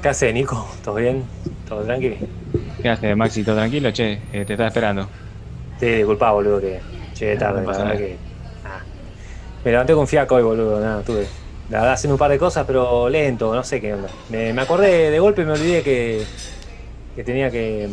[0.00, 0.68] ¿Qué hace, Nico?
[0.82, 1.30] ¿Todo bien?
[1.64, 2.16] ¿Todo tranquilo?
[2.82, 3.44] ¿Qué haces, Maxi?
[3.44, 3.90] ¿Todo tranquilo?
[3.92, 5.10] Che, eh, te estaba esperando.
[5.78, 6.84] Sí, disculpa, boludo, que
[7.18, 7.62] llegué tarde.
[7.66, 8.22] no que.
[8.64, 8.86] ah.
[9.64, 10.80] Me levanté con fiaco hoy, boludo.
[10.80, 11.34] Nada, tuve.
[11.68, 14.16] La verdad, haciendo un par de cosas, pero lento, no sé qué onda.
[14.28, 16.32] Me, me acordé de golpe y me olvidé que.
[17.14, 17.90] que tenía que.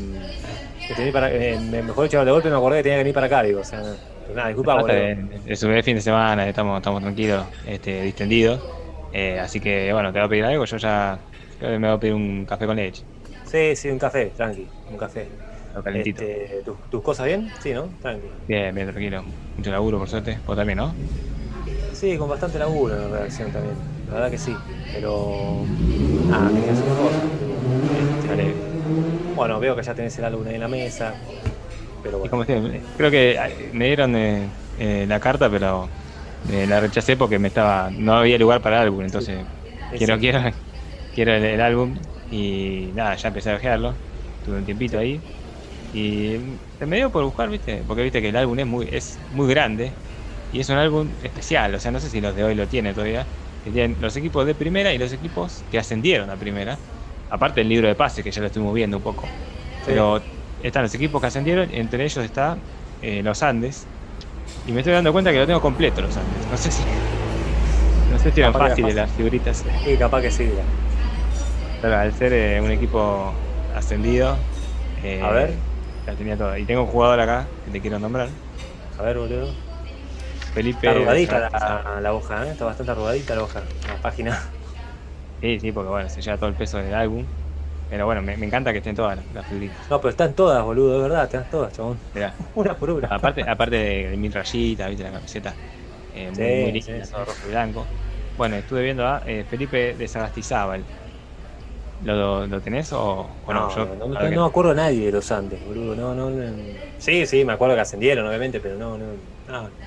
[0.88, 1.32] que tenía para.
[1.34, 3.62] eh, me- mejor dicho, de golpe me acordé que tenía que venir para acá, digo.
[3.62, 4.00] O sea,
[4.30, 5.12] nada, disculpa, boludo.
[5.46, 8.64] Es un fin de semana, estamos, estamos tranquilos, este, distendidos.
[9.12, 10.66] Eh, así que, bueno, te voy a pedir algo.
[10.66, 11.26] Yo ya
[11.58, 13.06] creo me voy a pedir un café con leche,
[13.44, 15.36] Sí, sí, un café, tranqui, un café.
[15.74, 16.24] lo calentito.
[16.24, 17.54] Este, ¿tus, tus cosas bien?
[17.60, 17.98] Sí, ¿no?
[18.02, 18.38] Tranqui.
[18.46, 19.24] Bien, bien, tranquilo.
[19.56, 20.42] Mucho laburo, por suerte.
[20.46, 21.02] Vos también, ¿no?
[21.92, 23.88] Sí, con bastante laburo en la redacción también.
[24.06, 24.68] La verdad que sí.
[24.92, 25.76] Pero.
[26.28, 27.38] Ah, tenía que hacer una cosa.
[27.90, 28.66] Este,
[29.34, 31.26] bueno, veo que ya tenés el álbum ahí en la mesa.
[32.02, 32.32] Pero bueno.
[32.32, 35.94] como decía, creo que eh, me dieron eh, eh, la carta, pero
[36.48, 39.04] eh, la rechacé porque me estaba no había lugar para el álbum.
[39.04, 39.48] Entonces,
[39.90, 40.20] Sí, quiero, sí.
[40.20, 40.40] quiero,
[41.18, 41.96] quiero el, el álbum.
[42.30, 43.96] Y nada, ya empecé a ojearlo.
[44.46, 45.20] Tuve un tiempito ahí.
[45.92, 46.36] Y
[46.80, 47.84] me dio por buscar, ¿viste?
[47.88, 49.92] Porque viste que el álbum es muy, es muy grande.
[50.54, 51.74] Y es un álbum especial.
[51.74, 53.26] O sea, no sé si los de hoy lo tienen todavía.
[53.64, 56.78] Que tienen los equipos de primera y los equipos que ascendieron a primera.
[57.32, 59.28] Aparte del libro de pases, que ya lo estuvimos viendo un poco.
[59.88, 60.22] Pero
[60.62, 62.58] están los equipos que ascendieron, entre ellos está
[63.02, 63.88] eh, los Andes.
[64.68, 66.46] Y me estoy dando cuenta que lo tengo completo los Andes.
[66.52, 66.84] No sé si.
[68.12, 68.96] No sé si eran fáciles fácil.
[68.96, 69.66] las figuritas.
[69.84, 70.52] Sí, capaz que sí.
[71.82, 74.50] Pero al ser eh, un equipo ascendido.
[74.96, 75.64] eh, A ver.
[76.06, 76.58] La tenía toda.
[76.60, 78.42] Y tengo un jugador acá que te quiero nombrar.
[78.98, 79.64] A ver, boludo.
[80.54, 80.88] Felipe.
[80.88, 82.52] Está arrugadita la, la hoja, ¿eh?
[82.52, 83.74] Está bastante arrugadita la hoja.
[83.88, 84.54] La página.
[85.42, 87.36] Sí, sí, porque bueno, se lleva todo el peso del álbum.
[87.90, 89.88] Pero bueno, me, me encanta que estén todas las, figuritas.
[89.90, 92.04] No, pero están todas, boludo, es verdad, están todas, chabón.
[92.14, 92.36] Mirá.
[92.54, 93.08] Una por una.
[93.08, 95.62] Aparte, aparte de, de mil rayitas, viste la camiseta.
[96.12, 97.14] eh, muy, Sí, muy sí, linda, sí.
[97.26, 97.94] rojo y blanco.
[98.36, 100.88] Bueno, estuve viendo a eh, Felipe de Sagastizábal.
[102.00, 103.00] ¿Lo, lo tenés o,
[103.44, 103.68] o no?
[103.70, 105.60] no, Yo, no, la no, verdad que no me acuerdo a nadie de los Andes,
[105.62, 105.96] boludo.
[105.96, 106.82] No, no, no.
[106.98, 109.22] Sí, sí, me acuerdo que ascendieron, obviamente, pero no, no.
[109.48, 109.78] no.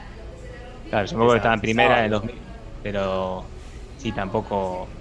[0.88, 2.10] Claro, yo me acuerdo que estaba en primera en el Sagastizábal.
[2.10, 2.48] 2000,
[2.80, 3.54] pero
[3.94, 4.96] sí, tampoco.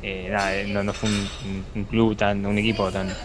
[0.00, 3.22] eh, nada, eh, no, no fue un, un- un club tan, un equipo tan,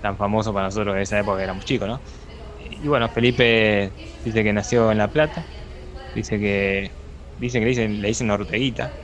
[0.00, 2.02] tan famoso para nosotros en esa época, que éramos chicos, ¿no?
[2.56, 5.50] Y bueno, Felipe dice que nació en La Plata,
[6.14, 6.96] dice que.
[7.36, 8.98] Dicen que le dicen, le dicen Orteguita,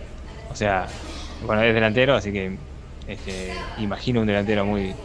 [0.49, 1.01] o sea,
[1.41, 2.61] bueno, es delantero, así que
[3.07, 5.01] este, imagino un delantero muy,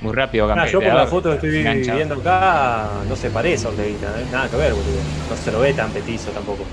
[0.00, 1.90] muy rápido, Ah, yo por la foto que estoy engancha.
[1.90, 4.26] viendo acá no se parece a Orteguita, ¿eh?
[4.26, 5.12] nada que ver, boludo.
[5.28, 6.72] No se lo ve tan petizo tampoco.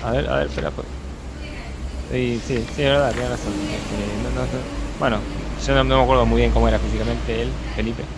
[0.00, 0.72] A ver, a ver, espera.
[0.74, 0.88] pues.
[2.08, 3.64] Sí, sí, sí, es verdad, tiene razón.
[3.68, 7.42] Este, no- no- no- bueno, yo no, no me acuerdo muy bien cómo era físicamente
[7.42, 8.12] él, Felipe,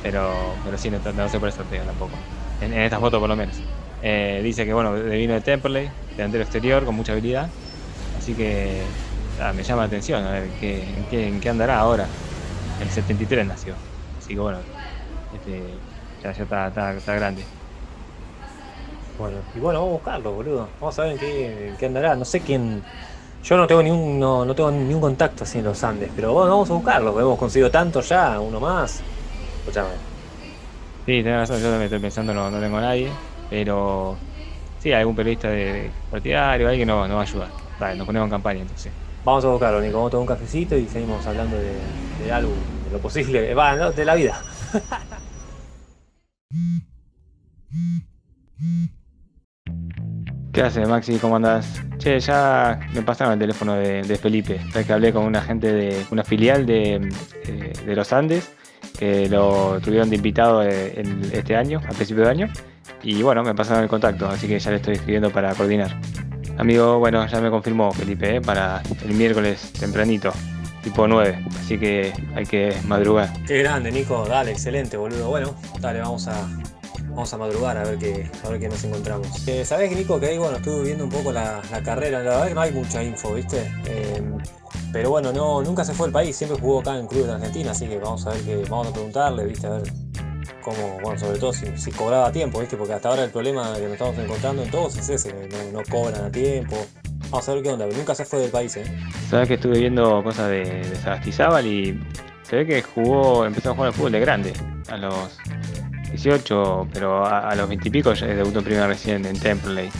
[0.00, 2.24] pero, pero sí, no, no sé por eso Ortega tampoco.
[2.58, 3.64] En, en esta foto por lo menos.
[4.00, 7.52] Eh, dice que bueno, vino de Temperley, delantero exterior, con mucha habilidad.
[8.12, 8.96] Así que
[9.40, 12.06] nada, me llama la atención, a ver qué, en, qué, en qué andará ahora.
[12.80, 13.74] El 73 nació.
[14.18, 14.58] Así que bueno,
[15.34, 15.62] este,
[16.22, 17.44] ya, ya está, está, está grande.
[19.18, 20.68] Bueno, y bueno, vamos a buscarlo, boludo.
[20.80, 22.14] Vamos a ver en qué, en qué andará.
[22.14, 22.82] No sé quién.
[23.42, 26.10] Yo no tengo ni un, no, no tengo ni un contacto así en los Andes,
[26.14, 27.18] pero bueno, vamos a buscarlo.
[27.18, 29.02] Hemos conseguido tanto ya, uno más.
[29.60, 29.88] Escuchame.
[31.06, 33.10] Sí, tenés razón, yo también estoy pensando, no, no tengo a nadie,
[33.48, 34.16] pero
[34.78, 37.48] sí, algún periodista de partidario, alguien no, no va a ayudar.
[37.78, 38.92] Vale, nos ponemos en campaña entonces.
[39.24, 39.98] Vamos a buscarlo, Nico.
[39.98, 41.74] Vamos a un cafecito y seguimos hablando de,
[42.22, 42.54] del álbum,
[42.86, 43.54] de lo posible.
[43.54, 44.42] Va, no, de la vida.
[50.52, 51.16] ¿Qué hace Maxi?
[51.18, 51.80] ¿Cómo andás?
[51.98, 56.04] Che, ya me pasaron el teléfono de, Felipe, ya que hablé con una gente de
[56.10, 57.08] una filial de,
[57.44, 58.52] eh, de los Andes,
[58.98, 61.02] que lo tuvieron de invitado eh,
[61.32, 62.48] este año, a principio de año,
[63.02, 65.96] y bueno, me pasaron el contacto, así que ya le estoy escribiendo para coordinar.
[66.60, 70.30] Amigo, bueno, ya me confirmó Felipe, eh, para el miércoles tempranito,
[70.82, 73.32] tipo 9, así que hay que madrugar.
[73.46, 74.26] Qué grande, Nico.
[74.28, 75.30] Dale, excelente, boludo.
[75.30, 76.46] Bueno, dale, vamos a,
[77.08, 79.48] vamos a madrugar a ver qué, a ver qué nos encontramos.
[79.48, 82.18] Eh, Sabés, Nico, que ahí, bueno, estuve viendo un poco la, carrera.
[82.22, 83.72] La verdad que no hay mucha info, ¿viste?
[83.86, 84.22] Eh,
[84.92, 86.36] pero bueno, no, nunca se fue del país.
[86.36, 88.92] Siempre jugó acá en clubes de Argentina, así que vamos a ver que, vamos a
[88.92, 89.66] preguntarle, ¿viste?
[89.66, 90.09] A ver
[90.60, 92.76] cómo, bueno, sobre todo si, si cobraba a tiempo, ¿viste?
[92.76, 95.84] Porque hasta ahora el problema que nos estamos encontrando en todos es ese, no, no
[95.90, 96.76] cobran a tiempo.
[97.30, 98.84] Vamos a ver qué onda, pero nunca se fue del país, ¿eh?
[99.28, 102.00] Sabes que estuve viendo cosas de, de Sagastizábal y
[102.42, 104.52] se ve que jugó, empezó a jugar al fútbol de grande,
[104.88, 105.38] a los
[106.10, 109.90] 18, pero a, a los 20 y pico ya debutó en primera recién en Temperley.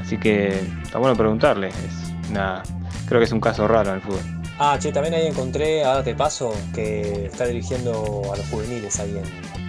[0.00, 2.62] Así que está bueno preguntarle, es una,
[3.08, 4.40] creo que es un caso raro en el fútbol.
[4.58, 9.16] Ah, che, también ahí encontré, ahora te paso, que está dirigiendo a los juveniles ahí
[9.16, 9.59] en,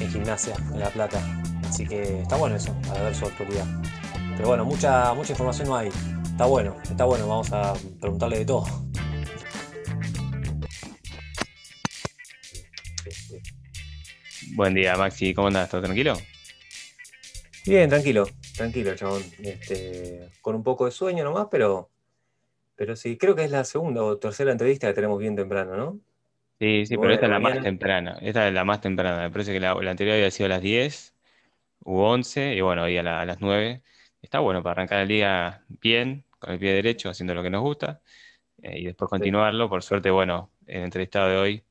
[0.00, 1.20] en gimnasia, en La Plata.
[1.68, 3.66] Así que está bueno eso, para ver su actualidad.
[4.36, 5.88] Pero bueno, mucha, mucha información no hay.
[6.24, 8.64] Está bueno, está bueno, vamos a preguntarle de todo.
[14.54, 15.70] Buen día, Maxi, ¿cómo andás?
[15.70, 16.14] ¿Todo tranquilo?
[17.66, 18.26] Bien, tranquilo,
[18.56, 19.22] tranquilo, chabón.
[19.42, 21.90] Este, con un poco de sueño nomás, pero,
[22.74, 26.00] pero sí, creo que es la segunda o tercera entrevista que tenemos bien temprano, ¿no?
[26.60, 28.18] Sí, sí, pero esta es la más temprana.
[28.20, 29.22] Esta es la más temprana.
[29.22, 31.14] Me parece que la, anterior había sido a las 10
[31.84, 33.82] u 11 y bueno, hoy a, las 9.
[34.20, 37.62] Está bueno para arrancar el día bien, con el pie derecho, haciendo lo que nos
[37.62, 38.02] gusta
[38.62, 39.70] eh, y después continuarlo.
[39.70, 41.64] Por suerte, bueno, el entrevistado de hoy,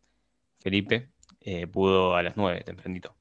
[0.59, 3.15] Felipe, eh, pudo a las 9, tempranito.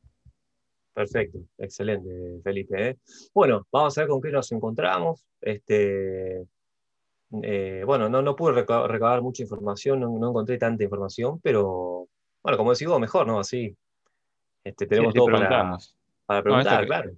[0.95, 2.89] Perfecto, excelente, Felipe.
[2.89, 2.97] ¿eh?
[3.35, 5.27] Bueno, vamos a ver con qué nos encontramos.
[5.43, 6.47] Este,
[7.43, 12.09] eh, bueno, no, no pude recabar, mucha información, no, encontré tanta información, pero
[12.43, 13.39] bueno, como decís vos, mejor, ¿no?
[13.39, 13.77] Así
[14.65, 15.77] este, tenemos todo para,
[16.27, 17.11] para, preguntar, claro.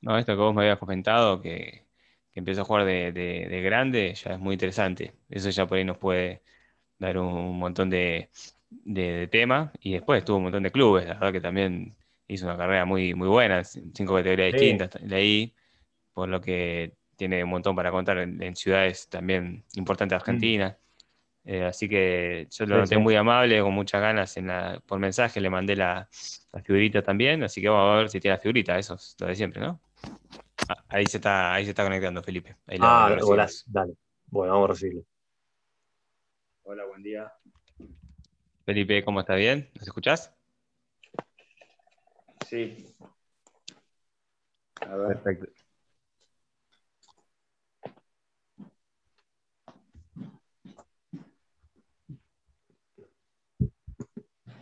[0.00, 1.86] No, esto que vos me habías comentado, que,
[2.32, 5.14] que empieza a jugar de, de, grande, ya es muy interesante.
[5.28, 6.42] Eso ya por ahí nos puede
[6.98, 8.30] dar un montón de,
[8.68, 11.96] de, tema y después tuvo un montón de clubes, la verdad que también
[12.28, 15.54] hizo una carrera muy, muy buena, cinco categorías distintas, leí,
[16.12, 20.22] por lo que tiene un montón para contar en, ciudades también importantes de mm.
[20.22, 20.78] Argentina.
[21.44, 25.40] Eh, así que yo lo noté muy amable, con muchas ganas en la, por mensaje,
[25.40, 26.08] le mandé la,
[26.64, 29.34] figurita también, así que vamos a ver si tiene la figurita, eso es lo de
[29.36, 29.80] siempre, ¿no?
[30.68, 32.56] Ah, ahí, se está, ahí se está conectando Felipe.
[32.80, 33.16] ah,
[33.66, 33.94] dale.
[34.26, 35.04] Bueno, vamos a recibirlo.
[36.64, 37.32] Hola, buen día.
[38.64, 39.70] Felipe, ¿cómo está bien?
[39.76, 40.34] ¿Nos escuchás?
[42.48, 42.92] Sí.
[44.80, 45.22] A ver.
[45.22, 45.55] Perfecto.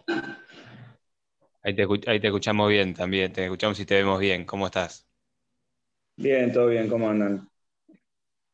[0.07, 4.45] Ahí te, ahí te, escuchamos bien también, te escuchamos y te vemos bien.
[4.45, 5.09] ¿Cómo estás?
[6.17, 7.49] Bien, todo bien, ¿cómo andan?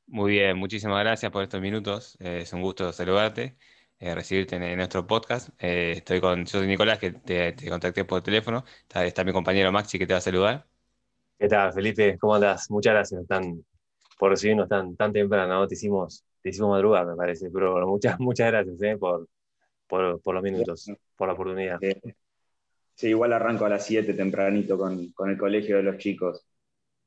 [0.06, 2.17] Muy bien, muchísimas gracias por estos minutos.
[2.20, 3.56] Eh, es un gusto saludarte.
[4.02, 5.50] Eh, recibirte en, nuestro podcast.
[5.58, 8.64] Eh, estoy con, yo soy Nicolás, que te, contacté por teléfono.
[8.88, 10.67] Está, mi compañero Maxi que te va a saludar.
[11.38, 12.17] ¿Qué tal, Felipe?
[12.19, 12.70] ¿Cómo andas?
[12.70, 13.62] Muchas gracias tan,
[14.19, 15.69] por recibirnos tan, tan temprano.
[15.69, 18.97] Te hicimos, te hicimos madrugar, me parece, pero muchas, muchas gracias eh,
[19.90, 21.78] por, por, los minutos, por la oportunidad.
[22.94, 26.46] Sí, igual arranco a las 7 tempranito con, con, el colegio de los chicos.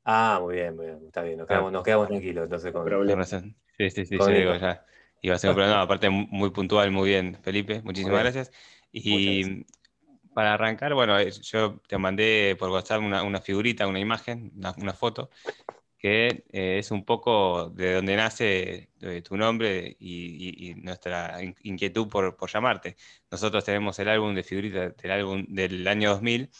[0.04, 3.28] Ah, muy bien, muy bien, está bien, nos quedamos, nos quedamos tranquilos entonces con problemas.
[3.28, 4.84] Sí, sí, sí, yo digo ya.
[5.22, 7.80] Iba a ser un problema, aparte muy puntual, muy bien, Felipe.
[7.82, 8.52] Muchísimas gracias.
[8.92, 9.64] Y
[10.34, 15.30] para arrancar, bueno, eh, yo te mandé por WhatsApp una, figurita, una imagen, una, foto,
[16.04, 22.36] que eh, es un poco de donde nace eh, tu nombre y, nuestra inquietud por,
[22.50, 22.96] llamarte.
[23.30, 26.50] Nosotros tenemos el álbum de figuritas del álbum del año 2000,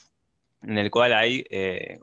[0.63, 1.45] en el cual hay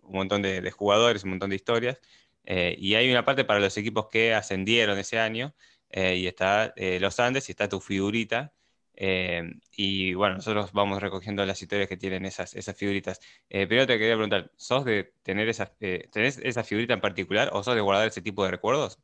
[0.04, 2.00] un montón de, de, jugadores, un montón de historias,
[2.46, 5.56] y hay una parte para los equipos que ascendieron ese año,
[5.92, 8.54] eh, y está eh, los Andes y está tu figurita.
[8.96, 13.20] Eh, y bueno, nosotros vamos recogiendo las historias que tienen esas, esas figuritas.
[13.50, 15.74] pero te quería preguntar, ¿sos de tener esa,
[16.12, 19.00] ¿tenés esa figurita en particular o sos de guardar ese tipo de recuerdos?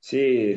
[0.00, 0.54] Sí,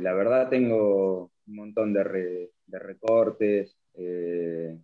[0.00, 4.78] la verdad tengo un montón de, recortes de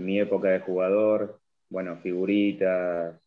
[0.00, 3.20] mi época de jugador, bueno, figuritas,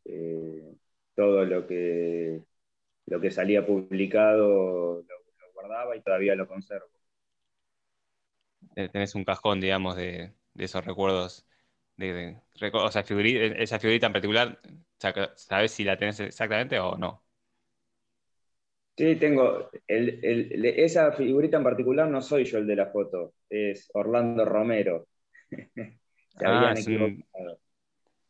[1.15, 2.41] todo lo que,
[3.07, 5.03] lo que salía publicado
[5.95, 6.97] y todavía lo conservo.
[8.91, 11.48] Tenés un cajón, digamos, de, esos recuerdos.
[11.96, 12.38] De,
[12.74, 14.60] o sea, esa figurita en particular,
[15.36, 17.24] ¿sabes si la tenés exactamente o no?
[18.96, 19.69] Sí, tengo.
[19.88, 25.07] esa figurita en particular no soy yo el de la foto, es Orlando Romero.
[25.50, 27.60] Se ah, habían equivocado.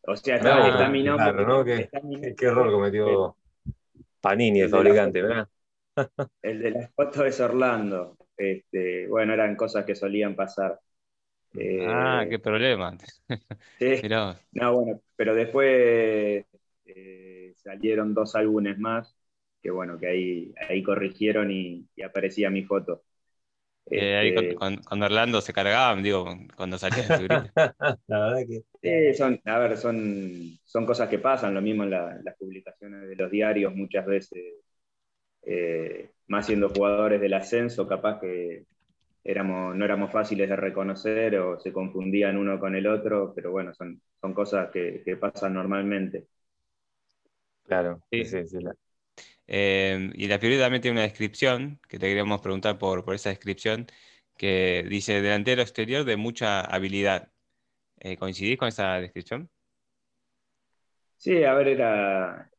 [0.03, 1.89] O sea, está, mi nombre.
[2.37, 3.35] ¿Qué, error cometió
[4.21, 5.49] Panini, el fabricante, ¿verdad?
[6.41, 8.17] El de la foto es Orlando.
[8.37, 10.79] Este, bueno, eran cosas que solían pasar.
[11.55, 12.95] ah, eh, qué problema.
[14.51, 16.45] no, bueno, pero después
[16.85, 19.17] eh, salieron dos álbumes más
[19.61, 23.03] que bueno, que ahí, ahí corrigieron y, aparecía mi foto.
[23.89, 26.25] Eh, ahí este, cuando, Orlando se cargaban, digo,
[26.55, 27.27] cuando salía de
[28.07, 28.63] La verdad que.
[28.81, 33.15] Sí, son, a ver, son, son cosas que pasan, lo mismo en las publicaciones de
[33.15, 34.41] los diarios, muchas veces
[35.49, 38.65] eh, más siendo jugadores del ascenso, capaz que
[39.23, 43.73] éramos, no éramos fáciles de reconocer o se confundían uno con el otro, pero bueno,
[43.73, 46.27] son, son cosas que, pasan normalmente.
[47.63, 48.39] Claro, sí, sí,
[49.47, 53.29] eh, y la figura también tiene una descripción, que te queríamos preguntar por, por esa
[53.29, 53.87] descripción,
[54.37, 57.31] que dice delantero exterior de mucha habilidad.
[57.99, 59.49] Eh, ¿Coincidís con esa descripción?
[61.15, 62.51] Sí, a ver, era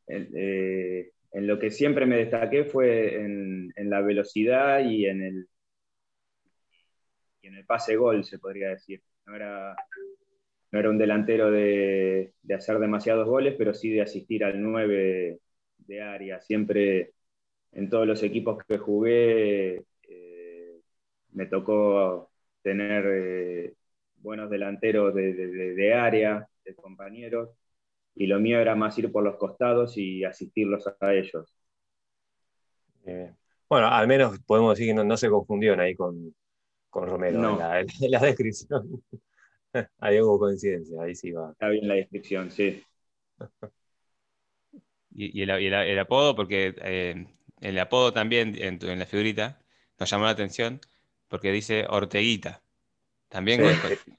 [1.31, 5.47] en lo que siempre me destaqué fue en, la velocidad y en el,
[7.41, 9.01] en el pase gol, se podría decir.
[9.25, 15.39] no era un delantero de, hacer demasiados goles, pero sí de asistir al 9
[15.77, 16.41] de área.
[16.41, 17.13] Siempre
[17.71, 20.79] en todos los equipos que jugué eh,
[21.31, 22.31] me tocó
[22.61, 23.73] tener eh,
[24.17, 27.49] buenos delanteros de, área, de compañeros,
[28.19, 31.55] y lo mío era más ir por los costados y asistirlos a ellos.
[33.69, 36.35] bueno, al menos podemos decir que no, se confundieron ahí con,
[36.91, 39.01] Romero en, la, descripción.
[39.99, 41.51] ahí hubo coincidencia, ahí sí va.
[41.51, 42.83] Está bien la descripción, sí.
[45.11, 47.25] y, el, apodo, porque eh,
[47.61, 49.61] el apodo también en, la figurita
[49.97, 50.81] nos llamó la atención,
[51.29, 52.61] porque dice Orteguita.
[53.29, 53.61] ¿También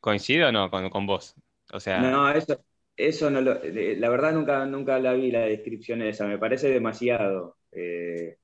[0.00, 1.35] coincide o no con, vos?
[1.71, 2.00] O sea...
[2.00, 2.64] No, eso,
[2.97, 7.57] eso no lo, la verdad nunca, nunca la vi la descripción esa, me parece demasiado.
[7.73, 8.37] Eh,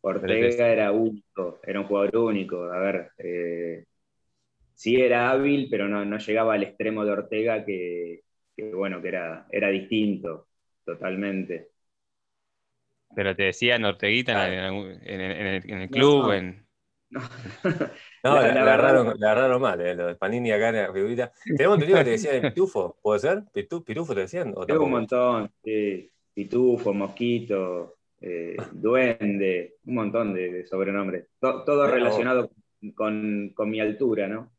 [0.00, 2.64] Ortega era único, era un jugador único.
[2.64, 3.84] A ver, eh,
[4.74, 8.22] sí era hábil, pero no, llegaba al extremo de Ortega que,
[8.72, 10.48] bueno, que era, era distinto
[10.84, 11.70] totalmente.
[13.14, 16.67] Pero te decían Orteguita en, el, club, en...
[17.10, 17.20] No,
[18.24, 21.32] no le, agarraron, mal, eh, lo de Panini acá en la figurita.
[21.56, 23.44] Tenemos entendido que te decían Pitufo, ¿puede ser?
[23.52, 24.54] ¿Pitufo te decían?
[24.66, 26.10] Tengo un montón, sí.
[26.34, 31.26] Pitufo, Mosquito, eh, Duende, un montón de, sobrenombres.
[31.40, 32.50] todo relacionado
[32.94, 34.52] con, mi altura, ¿no?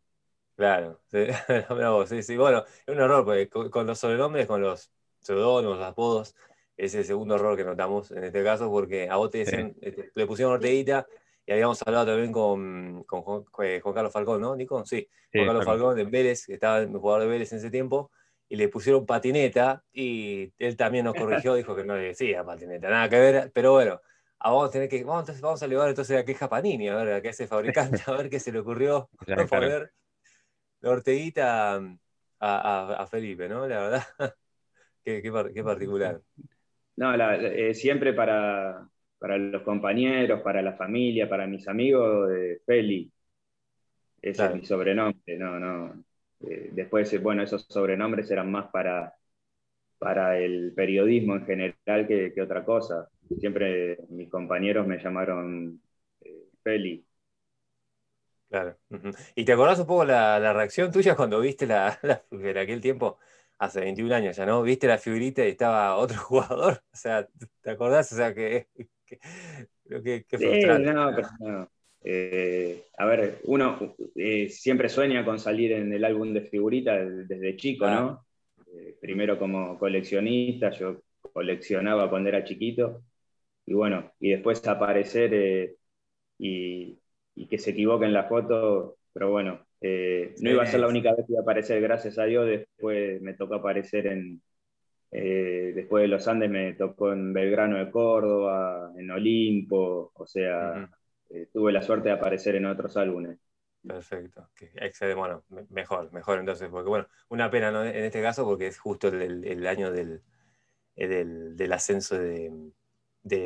[0.56, 1.00] Claro,
[2.08, 6.36] sí, sí, Bueno, es un error, porque con, los sobrenombres, con los pseudónimos, los apodos,
[6.76, 10.12] es el segundo error que notamos en este caso, porque a vos te decían, este,
[10.16, 11.08] le pusieron Orteguita
[11.50, 14.86] y habíamos hablado también con, con eh, Juan, Carlos Falcón, ¿no, Nico?
[14.86, 18.12] Sí, Juan Carlos Falcón de Vélez, que estaba el jugador de Vélez en ese tiempo,
[18.48, 22.88] y le pusieron patineta, y él también nos corrigió, dijo que no le decía patineta,
[22.88, 24.00] nada que ver, pero bueno,
[24.40, 27.14] vamos a tener que, vamos, entonces, vamos a llevar entonces a queja Panini, a ver
[27.14, 29.10] a qué hace fabricante, a ver qué se le ocurrió
[29.50, 29.92] poner
[30.82, 31.82] la Orteguita
[32.40, 33.68] a, Felipe, ¿no?
[33.68, 34.04] La verdad,
[35.04, 36.22] qué, qué, particular.
[36.96, 38.88] No, eh, siempre para,
[39.20, 43.12] para los compañeros, para la familia, para mis amigos, de Feli.
[44.22, 46.04] Ese es mi sobrenombre, no, no.
[46.42, 49.14] Eh, después, bueno, esos sobrenombres eran más para,
[49.98, 53.10] para el periodismo en general que, otra cosa.
[53.40, 55.82] Siempre mis compañeros me llamaron
[56.22, 57.06] eh, Feli.
[58.50, 58.78] Claro.
[59.36, 62.00] ¿Y te acordás un poco la, reacción tuya cuando viste la,
[62.32, 63.20] en aquel tiempo,
[63.60, 64.64] hace 21 años ya, ¿no?
[64.64, 66.82] Viste la figurita y estaba otro jugador.
[66.92, 67.28] O sea,
[67.62, 68.12] ¿te acordás?
[68.12, 68.70] O sea, que
[69.86, 70.26] Creo que,
[72.02, 77.58] eh, a ver, uno eh, siempre sueña con salir en el álbum de figuritas desde
[77.58, 78.26] chico, ¿no?
[78.74, 81.02] Eh, primero como coleccionista, yo
[81.34, 83.04] coleccionaba cuando era chiquito,
[83.66, 85.76] y bueno, y después aparecer
[86.38, 86.98] y,
[87.50, 91.26] que se equivoque en la foto, pero bueno, no iba a ser la única vez
[91.26, 94.42] que iba a aparecer, gracias a Dios, después me tocó aparecer en,
[95.12, 100.90] eh, después de los Andes me tocó en Belgrano de Córdoba, en Olimpo, o sea,
[101.30, 103.40] eh, tuve la suerte de aparecer en otros álbumes.
[103.82, 104.50] Perfecto,
[105.16, 109.68] bueno, mejor, mejor entonces, porque bueno, una pena en este caso porque es justo el,
[109.68, 110.22] año del,
[110.96, 112.72] del, ascenso de,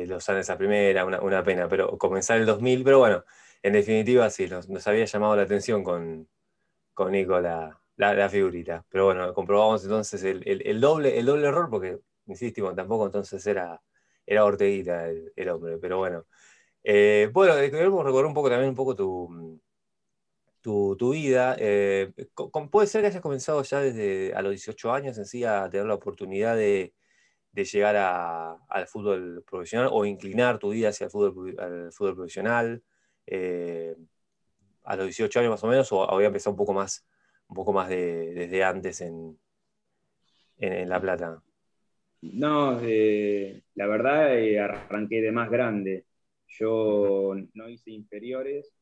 [0.06, 3.24] los Andes a primera, una, pena, pero comenzar el 2000, pero bueno,
[3.62, 6.28] en definitiva sí, nos, había llamado la atención con,
[6.94, 8.84] con Nicola la, figurita.
[8.88, 13.80] Pero bueno, comprobamos entonces el, doble, el doble error, porque, insistimos, tampoco entonces era,
[14.26, 16.26] era Orteguita el, hombre, pero bueno.
[16.82, 19.60] Eh, bueno, eh, queremos recordar un poco también un poco tu,
[20.60, 21.56] tu, vida.
[21.58, 22.12] Eh,
[22.70, 25.86] puede ser que hayas comenzado ya desde a los 18 años en sí a tener
[25.86, 26.94] la oportunidad de,
[27.54, 27.96] llegar
[28.68, 32.82] al fútbol profesional o inclinar tu vida hacia el fútbol, al fútbol profesional.
[34.84, 37.06] a los 18 años más o menos, o había empezado un poco más
[37.48, 39.38] un poco más de, desde antes en,
[40.58, 41.42] en, La Plata?
[42.22, 46.06] No, eh, la verdad eh, arranqué de más grande.
[46.48, 48.72] Yo no hice inferiores.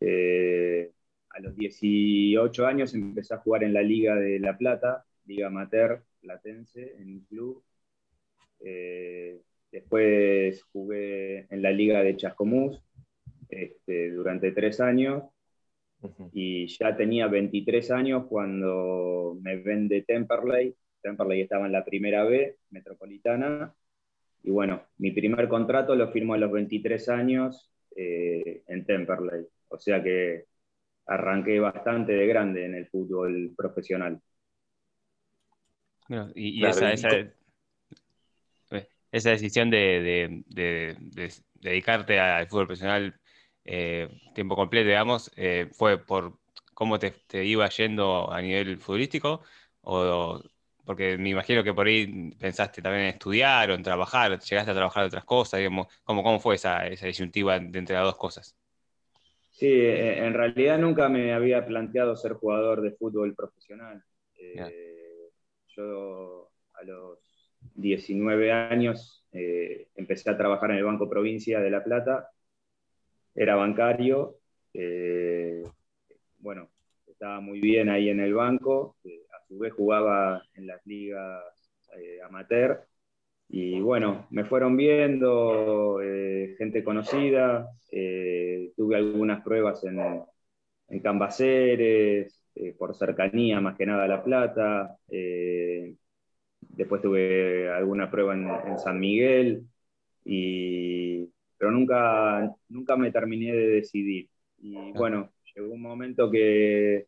[0.00, 0.90] Eh,
[1.30, 6.04] a los 18 años empecé a jugar en la Liga de La Plata, Liga Amateur
[6.20, 7.62] Platense, en un club.
[9.70, 12.80] después jugué en la Liga de Chascomús
[13.48, 15.24] este, durante tres años
[16.32, 20.74] y ya tenía 23 años cuando me vende Temperley.
[21.02, 23.74] Temperley estaba en la primera B, metropolitana.
[24.42, 29.46] Y bueno, mi primer contrato lo firmo a los 23 años eh, en Temperley.
[29.68, 30.46] O sea que
[31.06, 34.20] arranqué bastante de grande en el fútbol profesional.
[36.34, 37.08] y, esa, esa,
[39.30, 40.42] decisión de,
[41.54, 43.12] dedicarte al fútbol profesional eh,
[43.64, 46.38] tiempo completo, digamos, eh, fue por
[46.74, 49.42] cómo te, iba yendo a nivel futbolístico?
[49.82, 50.40] O,
[50.84, 54.74] porque me imagino que por ahí pensaste también en estudiar o en trabajar, llegaste a
[54.74, 58.56] trabajar otras cosas, digamos, ¿cómo, cómo fue esa, esa disyuntiva entre las dos cosas?
[59.54, 64.02] Sí, eh, en realidad nunca me había planteado ser jugador de fútbol profesional.
[64.36, 65.30] Eh,
[65.68, 67.18] yo a los
[67.74, 72.30] 19 años eh, empecé a trabajar en el Banco Provincia de La Plata,
[73.34, 74.36] era bancario,
[76.38, 76.68] bueno,
[77.06, 81.42] estaba muy bien ahí en el banco, a su vez jugaba en las ligas
[82.24, 82.86] amateur
[83.48, 90.00] y bueno, me fueron viendo eh, gente conocida, eh, tuve algunas pruebas en,
[90.88, 94.96] en Cambaceres, eh, por cercanía más que nada a La Plata,
[96.60, 99.66] después tuve alguna prueba en, San Miguel,
[100.24, 101.03] y,
[101.64, 104.28] pero nunca, nunca me terminé de decidir.
[104.58, 107.06] Y bueno, llegó un momento que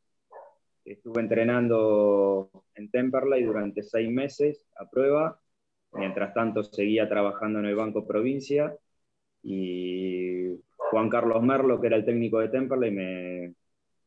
[0.83, 5.39] estuve entrenando en Temperley durante seis meses a prueba
[5.93, 8.75] Mientras tanto, seguía trabajando en el Banco Provincia
[9.43, 13.55] y Juan Carlos Merlo, que era el técnico de Temperley, me,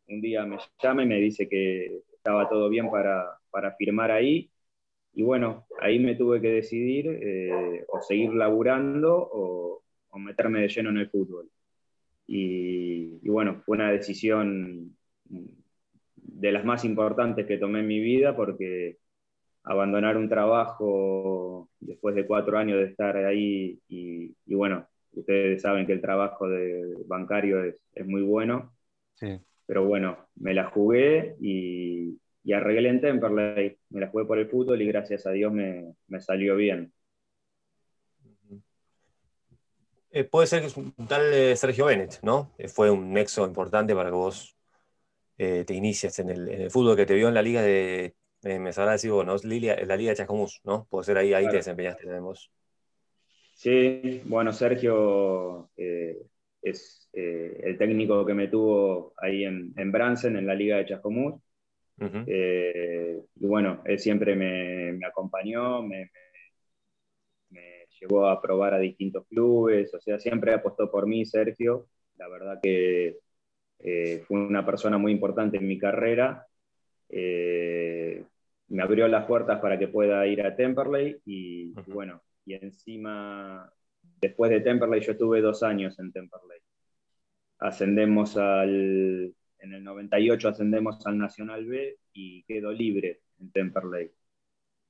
[0.07, 4.49] un día me llama y me dice que estaba todo bien para, para firmar ahí.
[5.13, 10.69] Y bueno, ahí me tuve que decidir eh, o seguir laburando o, o, meterme de
[10.69, 11.49] lleno en el fútbol.
[12.27, 18.35] Y, y, bueno, fue una decisión de las más importantes que tomé en mi vida
[18.35, 18.97] porque
[19.63, 25.93] abandonar un trabajo después de cuatro años de estar ahí y, bueno, ustedes saben que
[25.93, 28.73] el trabajo de bancario es, muy bueno.
[29.65, 33.77] Pero bueno, me la jugué y, y, arreglé en Temperley.
[33.89, 36.91] Me la jugué por el fútbol y gracias a Dios me, salió bien.
[40.11, 42.51] Eh, puede ser que es un tal eh, Sergio Bennett, ¿no?
[42.57, 44.55] Eh, fue un nexo importante para que vos
[45.37, 48.71] te inicias en el, en el, fútbol que te vio en la liga de me
[48.71, 49.35] sabrá decir vos, ¿no?
[49.43, 50.87] Lilia, la Liga de Chascomús, ¿no?
[50.89, 52.51] Puede ser ahí, ahí te desempeñaste, tenemos.
[53.53, 56.17] Sí, bueno, Sergio eh,
[56.61, 60.85] es eh, el técnico que me tuvo ahí en, en Bransen, en la Liga de
[60.85, 61.41] Chascomús.
[62.27, 66.09] Eh, y bueno, él siempre me, me acompañó, me, me,
[67.99, 71.87] llevó a probar a distintos clubes, o sea, siempre apostó por mí, Sergio.
[72.17, 73.17] La verdad que
[74.27, 76.45] fue una persona muy importante en mi carrera
[77.09, 78.23] eh,
[78.67, 83.71] me abrió las puertas para que pueda ir a Temperley y, bueno, y encima,
[84.21, 86.59] después de Temperley, yo estuve dos años en Temperley.
[87.57, 94.11] Ascendemos al, en el 98 ascendemos al Nacional B y quedo libre en Temperley.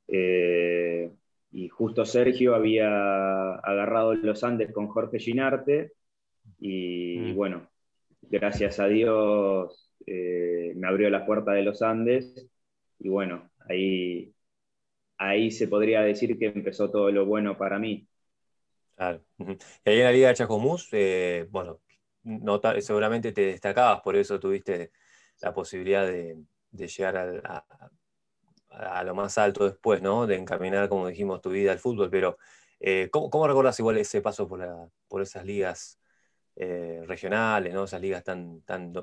[0.07, 1.09] Eh,
[1.51, 5.93] y justo Sergio había agarrado los Andes con Jorge Ginarte
[6.59, 7.35] y, y mm.
[7.35, 7.69] bueno,
[8.21, 12.47] gracias a Dios eh, me abrió la puerta de los Andes
[12.99, 14.33] y bueno, ahí,
[15.17, 18.07] ahí se podría decir que empezó todo lo bueno para mí.
[18.95, 19.21] Claro.
[19.37, 21.79] Y ahí en la Liga de Chacomús, eh, bueno,
[22.79, 24.91] seguramente te destacabas, por eso tuviste
[25.41, 26.37] la posibilidad de,
[26.71, 27.65] llegar a,
[29.03, 30.27] lo más alto después, ¿no?
[30.27, 32.37] De encaminar, como dijimos, tu vida al fútbol, pero
[32.79, 34.61] eh, ¿cómo, ¿cómo, recordás igual ese paso por,
[35.07, 35.99] por esas ligas
[36.61, 37.85] eh, regionales, ¿no?
[37.85, 38.93] esas ligas tan, tan,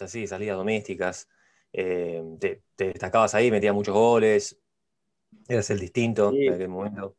[0.00, 1.28] así, esas ligas domésticas.
[1.72, 4.60] Eh, te, destacabas ahí, metías muchos goles,
[5.46, 7.14] eras el distinto en aquel momento.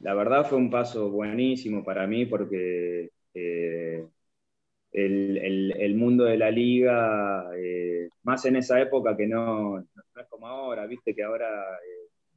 [0.00, 4.04] La verdad fue un paso buenísimo para mí porque eh,
[4.92, 7.44] el, mundo de la liga,
[8.22, 9.86] más en esa época que no, no,
[10.20, 11.48] es como ahora, viste que ahora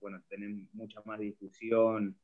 [0.01, 2.17] bueno, tenés mucha más difusión,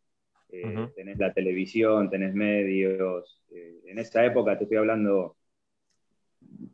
[0.49, 3.43] eh, tenés la televisión, tenés medios.
[3.51, 5.37] Eh, en esa época te estoy hablando,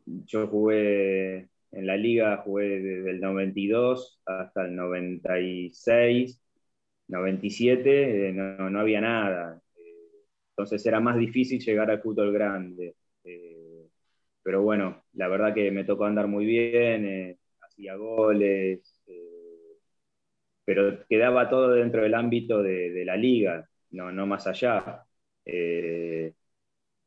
[0.06, 6.40] yo jugué en la liga, jugué desde el 92 hasta el 96,
[7.08, 9.60] 97, eh, no, no, había nada.
[10.50, 12.96] entonces era más difícil llegar al fútbol grande.
[14.44, 19.02] Pero bueno, la verdad que me tocó andar muy bien, hacía goles,
[20.64, 25.02] pero quedaba todo dentro del ámbito de, la liga, no, no más allá.
[25.46, 26.32] Eh,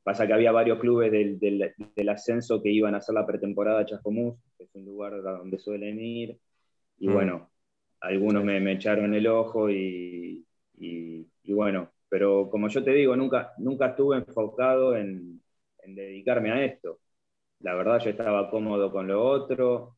[0.04, 4.36] pasa que había varios clubes del, ascenso que iban a hacer la pretemporada a Chascomús,
[4.58, 6.39] que es un lugar donde suelen ir,
[6.97, 7.13] y mm.
[7.13, 7.52] bueno,
[8.00, 10.45] algunos me, echaron el ojo y,
[11.45, 15.41] bueno, pero como yo te digo, nunca, nunca estuve enfocado en,
[15.84, 17.00] en dedicarme a esto.
[17.60, 19.98] La verdad yo estaba cómodo con lo otro,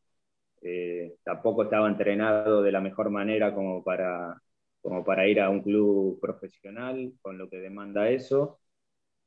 [0.61, 4.41] eh, tampoco estaba entrenado de la mejor manera como para,
[4.81, 8.59] como para ir a un club profesional, con lo que demanda eso.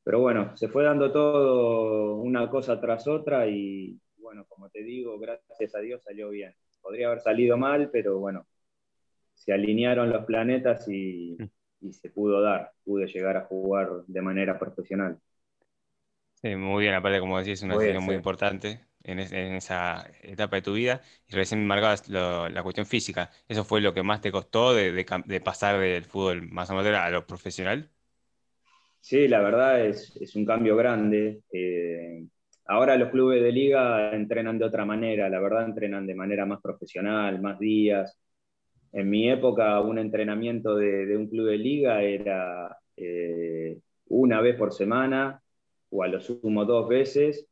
[0.03, 5.19] Pero bueno, se fue dando todo una cosa tras otra y bueno, como te digo,
[5.19, 6.55] gracias a Dios salió bien.
[6.81, 8.45] Podría haber salido mal, pero bueno,
[9.33, 11.37] se alinearon los planetas y,
[11.91, 15.19] se pudo dar, pude llegar a jugar de manera profesional.
[16.43, 20.61] Sí, muy bien, aparte como decís, es una decisión muy importante en, esa etapa de
[20.61, 23.31] tu vida y recién marcabas la cuestión física.
[23.47, 25.05] ¿Eso fue lo que más te costó de,
[25.41, 27.89] pasar del fútbol más amateur a lo profesional?
[28.99, 31.43] Sí, la verdad es, un cambio grande.
[31.49, 32.25] Eh,
[32.65, 36.59] ahora los clubes de liga entrenan de otra manera, la verdad entrenan de manera más
[36.61, 38.19] profesional, más días.
[38.91, 44.73] En mi época un entrenamiento de, un club de liga era eh, una vez por
[44.73, 45.42] semana
[45.93, 47.47] o a lo sumo dos veces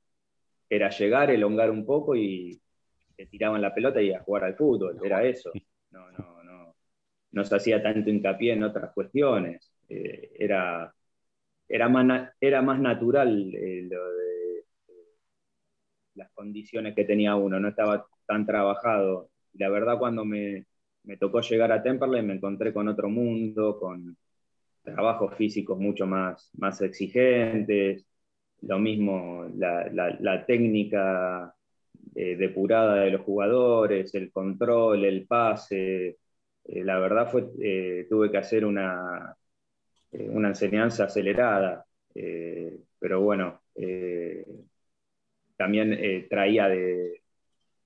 [0.68, 2.60] era llegar, elongar un poco y
[3.16, 5.52] te tiraban la pelota y a jugar al fútbol, era eso.
[5.92, 6.76] No, no, no,
[7.32, 9.72] no se hacía tanto hincapié en otras cuestiones.
[9.88, 10.92] Eh, era,
[11.68, 15.04] era, más, era más natural eh, lo de eh,
[16.16, 19.30] las condiciones que tenía uno, no estaba tan trabajado.
[19.54, 20.66] La verdad, cuando me,
[21.04, 24.18] me tocó llegar a Temperley, me encontré con otro mundo, con
[24.82, 28.08] trabajos físicos mucho más, más exigentes,
[28.62, 31.54] lo mismo la, técnica
[32.16, 36.18] eh, depurada de los jugadores, el control, el pase.
[36.66, 39.36] Eh, la verdad fue, eh, tuve que hacer una,
[40.12, 41.86] una enseñanza acelerada,
[43.00, 43.62] pero bueno,
[45.58, 47.22] también traía de,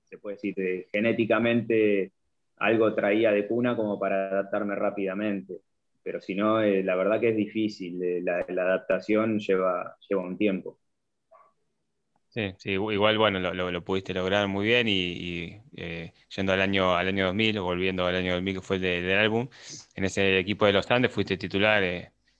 [0.04, 2.12] se puede decir, de, genéticamente
[2.56, 5.60] algo traía de cuna como para adaptarme rápidamente
[6.06, 10.38] pero si no, eh, la verdad que es difícil, eh, la, adaptación lleva, lleva un
[10.38, 10.78] tiempo.
[12.28, 17.08] Sí, sí, igual, bueno, lo, pudiste lograr muy bien y, eh, yendo al año, al
[17.08, 19.48] año 2000, volviendo al año 2000 que fue el del álbum,
[19.96, 21.82] en ese equipo de los Andes fuiste titular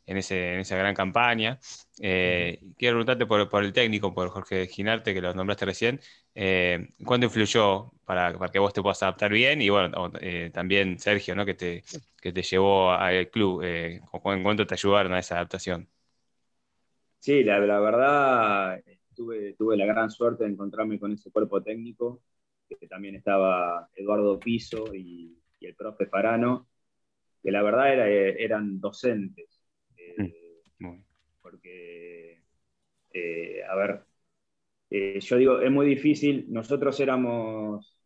[0.07, 1.59] en, ese, en esa gran campaña.
[2.01, 6.01] Eh, quiero preguntarte por, el técnico, por Jorge Ginarte, que lo nombraste recién.
[6.35, 9.61] Eh, ¿Cuánto influyó para, para, que vos te puedas adaptar bien?
[9.61, 11.45] Y bueno, eh, también Sergio, ¿no?
[11.45, 11.83] que, te,
[12.21, 13.63] que te llevó al club.
[13.63, 15.89] ¿En cuánto te ayudaron a esa adaptación?
[17.19, 18.81] Sí, la, verdad,
[19.15, 22.23] tuve, tuve la gran suerte de encontrarme con ese cuerpo técnico,
[22.69, 26.69] que también estaba Eduardo Piso y, el profe Farano,
[27.43, 29.56] que la verdad era, eran docentes
[31.43, 32.41] porque,
[33.13, 34.03] eh, a ver,
[34.91, 37.97] eh, yo digo, es muy difícil, nosotros éramos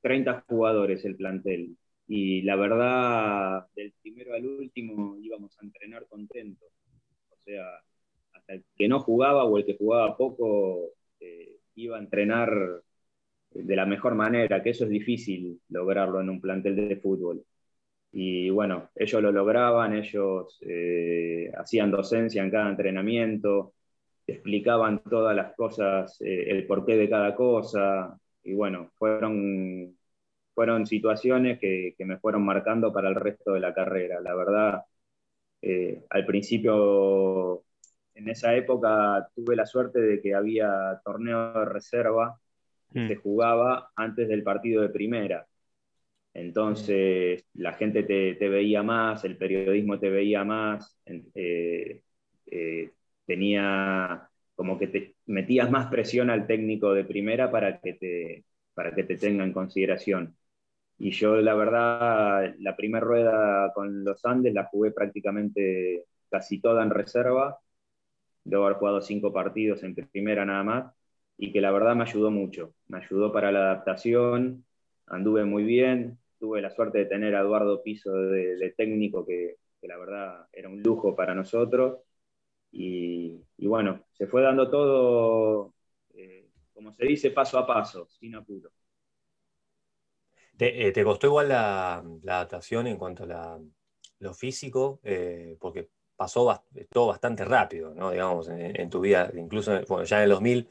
[0.00, 1.76] 30 jugadores el plantel
[2.08, 6.68] y la verdad, del primero al último íbamos a entrenar contentos.
[7.30, 7.64] O sea,
[8.32, 12.82] hasta el que no jugaba o el que jugaba poco eh, iba a entrenar
[13.50, 17.44] de la mejor manera, que eso es difícil lograrlo en un plantel de fútbol.
[18.18, 23.74] Y bueno, ellos lo lograban, ellos eh, hacían docencia en cada entrenamiento,
[24.26, 28.18] explicaban todas las cosas, eh, el porqué de cada cosa.
[28.42, 29.98] Y bueno, fueron,
[30.54, 34.18] fueron situaciones que, me fueron marcando para el resto de la carrera.
[34.22, 34.84] La verdad,
[35.60, 37.64] eh, al principio,
[38.14, 42.40] en esa época, tuve la suerte de que había torneo de reserva
[42.92, 43.08] que mm.
[43.08, 45.46] se jugaba antes del partido de primera.
[46.36, 52.02] Entonces la gente te, veía más, el periodismo te veía más, eh,
[52.46, 52.90] eh,
[53.26, 58.44] tenía como que te metías más presión al técnico de primera para que te,
[58.74, 60.36] para que te tenga en consideración.
[60.98, 66.82] Y yo la verdad, la primera rueda con los Andes la jugué prácticamente casi toda
[66.82, 67.60] en reserva,
[68.44, 70.94] debo haber jugado cinco partidos en primera nada más,
[71.38, 74.64] y que la verdad me ayudó mucho, me ayudó para la adaptación,
[75.06, 79.96] anduve muy bien, tuve la suerte de tener a Eduardo Piso de, técnico, que, la
[79.98, 82.00] verdad era un lujo para nosotros.
[82.72, 85.74] Y, bueno, se fue dando todo,
[86.14, 88.70] eh, como se dice, paso a paso, sin apuro.
[90.56, 93.60] ¿Te, eh, costó igual la, adaptación en cuanto a
[94.18, 95.00] lo físico?
[95.04, 98.10] Eh, porque pasó todo bastante rápido, ¿no?
[98.10, 100.68] Digamos, en, tu vida, incluso bueno, ya en el 2000,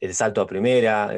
[0.00, 1.10] el salto a primera,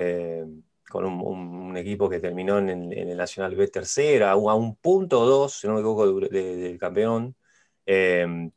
[0.91, 5.61] con un, equipo que terminó en, el Nacional B tercera, a un punto o dos,
[5.61, 7.35] si no me equivoco, del campeón.
[7.87, 8.51] Em,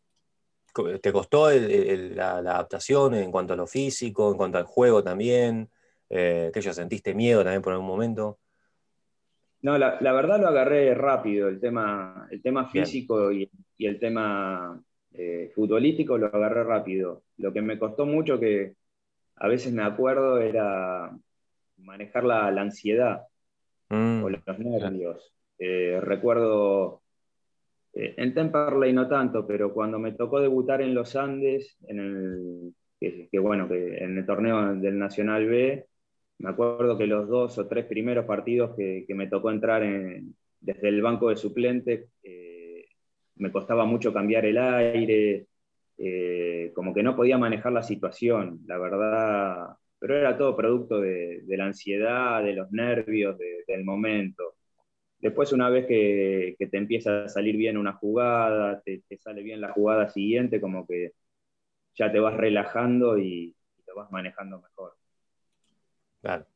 [1.02, 5.70] ¿Te costó la, adaptación en cuanto a lo físico, en cuanto al juego también?
[6.10, 8.40] Eh, ¿Que ya sentiste miedo también por algún momento?
[9.62, 14.82] No, la, verdad lo agarré rápido, el tema, el tema físico y, el tema
[15.14, 17.24] eh, futbolístico lo agarré rápido.
[17.38, 18.74] Lo que me costó mucho, que
[19.36, 21.16] a veces me acuerdo, era
[21.84, 23.24] manejar la, ansiedad
[23.90, 25.34] mm, o los nervios.
[25.60, 27.04] Eh, recuerdo
[27.94, 32.74] eh, en Temperley no tanto, pero cuando me tocó debutar en los Andes, en el,
[33.32, 35.86] que, bueno, que en el torneo del Nacional B,
[36.40, 39.84] me acuerdo que los dos o tres primeros partidos que, me tocó entrar
[40.60, 42.86] desde el banco de suplentes, eh,
[43.36, 45.48] me costaba mucho cambiar el aire,
[45.98, 51.46] eh, como que no podía manejar la situación, la verdad, pero era todo producto de,
[51.48, 54.56] la ansiedad, de los nervios, del momento.
[55.18, 59.72] Después, una vez que, te empieza a salir bien una jugada, te, sale bien la
[59.72, 61.14] jugada siguiente, como que
[61.96, 64.94] ya te vas relajando y, te vas manejando mejor.
[66.22, 66.48] Claro.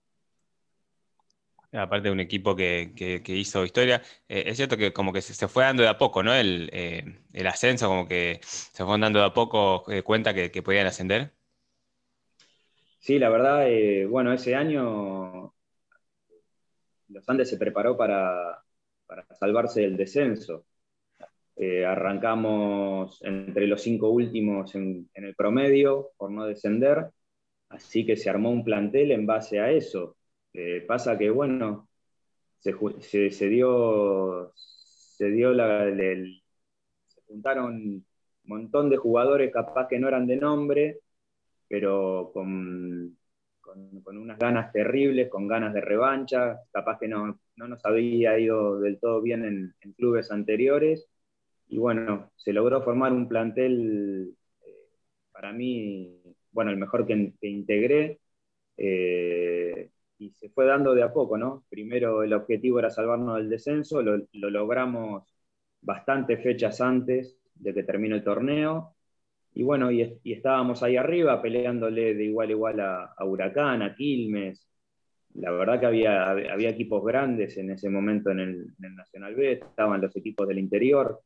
[1.72, 5.64] Aparte de un equipo que, hizo historia, eh, es cierto que como que se, fue
[5.64, 6.34] dando de a poco, ¿no?
[6.34, 10.88] El, eh, ascenso, como que se fue dando de a poco eh, cuenta que, podían
[10.88, 11.37] ascender.
[13.00, 13.66] Sí, la verdad,
[14.10, 15.54] bueno, ese año
[17.10, 18.64] los Andes se preparó para,
[19.40, 20.66] salvarse del descenso.
[21.56, 27.10] Eh, arrancamos entre los cinco últimos en, el promedio por no descender,
[27.70, 30.18] así que se armó un plantel en base a eso.
[30.54, 31.90] Eh, pasa que, bueno,
[32.60, 32.74] se,
[33.50, 38.06] dio, se dio la, se juntaron un
[38.44, 41.00] montón de jugadores capaz que no eran de nombre,
[41.68, 43.18] pero con,
[44.04, 48.80] con, unas ganas terribles, con ganas de revancha, capaz que no, no nos había ido
[48.80, 51.08] del todo bien en, clubes anteriores.
[51.68, 54.90] Y bueno, se logró formar un plantel, eh,
[55.32, 58.20] para mí, bueno, el mejor que, integré.
[58.78, 61.66] Eh, y se fue dando de a poco, ¿no?
[61.70, 65.24] Primero el objetivo era salvarnos del descenso, lo, lo logramos
[65.82, 68.97] bastantes fechas antes de que termine el torneo.
[69.58, 74.68] Y bueno, y, estábamos ahí arriba peleándole de igual a igual a, Huracán, a Quilmes.
[75.34, 80.00] La verdad que había, había equipos grandes en ese momento en el, Nacional B, estaban
[80.00, 81.22] los equipos del interior.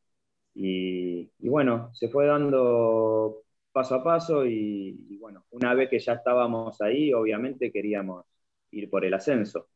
[0.54, 6.80] Y, bueno, se fue dando paso a paso y, bueno, una vez que ya estábamos
[6.80, 8.24] ahí, obviamente queríamos
[8.70, 9.68] ir por el ascenso.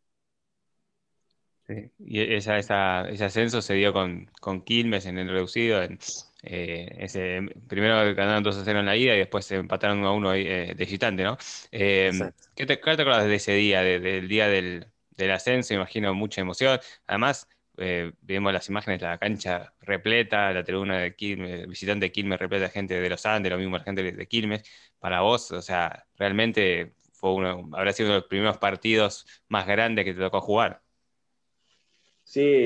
[1.66, 1.90] Sí.
[1.98, 5.82] Y ese ascenso se dio con, con Quilmes en el reducido,
[6.48, 10.08] eh, ese, primero ganaron 2 a 0 en la ida y después se empataron 1
[10.08, 11.36] a 1 eh, de visitante, ¿no?
[11.72, 12.12] Eh,
[12.54, 14.86] ¿qué, te, ¿Qué te acuerdas de ese día, del día del,
[15.32, 15.74] ascenso?
[15.74, 16.78] Imagino mucha emoción.
[17.06, 17.48] Además,
[18.22, 22.64] vimos las imágenes de la cancha repleta, la tribuna de Quilmes, visitante de Quilmes repleta
[22.64, 24.62] de gente de los Andes, lo mismo la gente de Quilmes.
[25.00, 29.66] Para vos, o sea, realmente fue uno, habrá sido uno de los primeros partidos más
[29.66, 30.80] grandes que te tocó jugar.
[32.22, 32.62] Sí,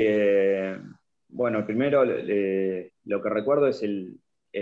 [1.33, 4.21] bueno, primero lo que recuerdo es el,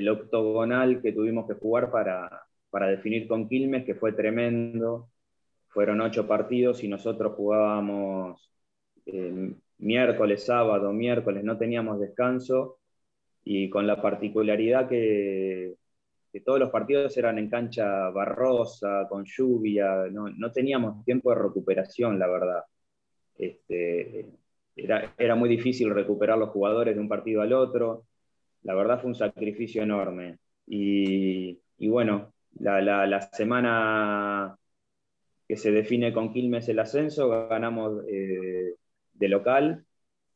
[0.09, 5.11] octogonal que tuvimos que jugar para, definir con Quilmes, que fue tremendo.
[5.69, 8.51] Fueron ocho partidos y nosotros jugábamos
[9.07, 12.79] eh, miércoles, sábado, miércoles, no teníamos descanso
[13.45, 15.77] y con la particularidad que,
[16.45, 22.29] todos los partidos eran en cancha barrosa, con lluvia, no, teníamos tiempo de recuperación, la
[22.29, 22.63] verdad.
[23.37, 24.27] Este,
[24.79, 28.05] era, muy difícil recuperar los jugadores de un partido al otro.
[28.63, 30.39] La verdad fue un sacrificio enorme.
[30.67, 34.57] Y, bueno, la, semana
[35.47, 38.75] que se define con Quilmes el ascenso, ganamos eh,
[39.15, 39.85] de local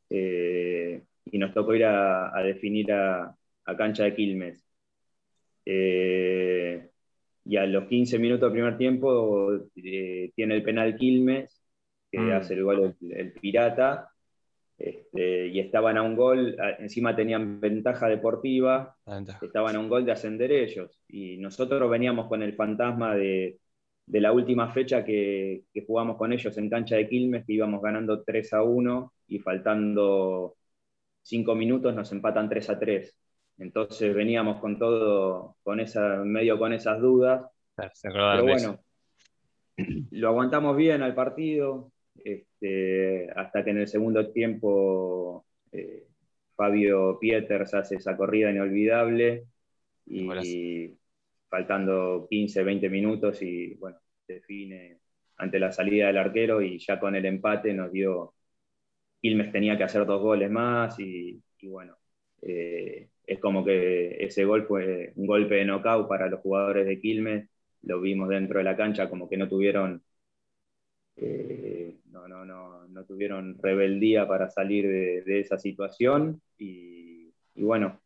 [0.09, 3.35] eh, y nos tocó ir a, definir a,
[3.77, 4.65] cancha de Quilmes.
[5.65, 6.89] Eh,
[7.45, 11.61] y a los 15 minutos del primer tiempo tiene el penal Quilmes,
[12.11, 12.31] que mm.
[12.31, 14.12] hace el gol el Pirata,
[14.77, 18.95] este, y estaban a un gol, encima tenían ventaja deportiva,
[19.41, 20.99] estaban a un gol de ascender ellos.
[21.07, 23.59] Y nosotros veníamos con el fantasma de,
[24.07, 28.53] la última fecha que, jugamos con ellos en cancha de Quilmes, que íbamos ganando 3
[28.53, 30.55] a 1 y faltando
[31.21, 33.17] 5 minutos nos empatan 3 a 3.
[33.59, 37.45] Entonces veníamos con todo, con esa, medio con esas dudas.
[38.01, 38.79] Pero bueno,
[40.11, 41.92] lo aguantamos bien al partido,
[42.23, 46.07] este, hasta que en el segundo tiempo eh,
[46.55, 49.45] Fabio Pieters hace esa corrida inolvidable
[50.05, 50.95] y,
[51.49, 53.97] faltando 15, 20 minutos y bueno,
[54.27, 54.99] define
[55.37, 58.33] ante la salida del arquero y ya con el empate nos dio,
[59.21, 61.97] Quilmes tenía que hacer dos goles más y, bueno,
[62.41, 66.99] eh, es como que ese gol fue un golpe de knockout para los jugadores de
[66.99, 67.49] Quilmes,
[67.83, 70.03] lo vimos dentro de la cancha como que no tuvieron
[71.15, 71.62] eh,
[72.13, 77.99] no, no, no, no, tuvieron rebeldía para salir de, esa situación y, bueno,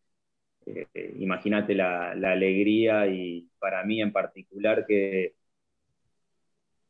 [0.66, 0.88] eh,
[1.20, 5.34] imagínate la, alegría y para mí en particular que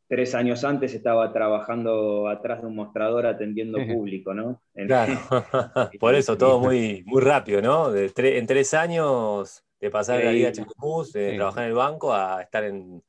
[0.07, 4.61] tres años antes estaba trabajando atrás de un mostrador atendiendo público, ¿no?
[4.87, 5.19] claro,
[5.99, 7.91] por eso todo muy, muy rápido, ¿no?
[7.91, 12.13] De en tres años de pasar de la Liga Chacomús, de trabajar en el banco,
[12.13, 13.03] a estar en,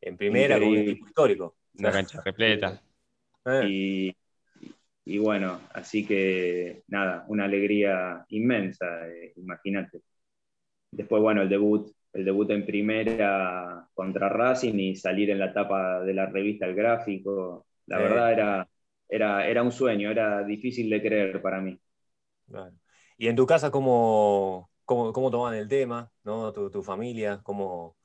[0.00, 1.56] en primera con un equipo histórico.
[1.76, 2.80] Una cancha repleta.
[3.58, 4.16] Y,
[5.04, 10.02] y, bueno, así que nada, una alegría inmensa, eh, imagínate.
[10.90, 16.00] Después, bueno, el debut, el debut en primera contra Racing y salir en la tapa
[16.02, 18.68] de la revista El Gráfico, la verdad era,
[19.08, 21.78] era, era un sueño, era difícil de creer para mí.
[23.16, 26.52] ¿Y en tu casa cómo, cómo, cómo tomaban el tema, ¿no?
[26.52, 27.40] tu, tu familia?
[27.42, 27.96] ¿Cómo,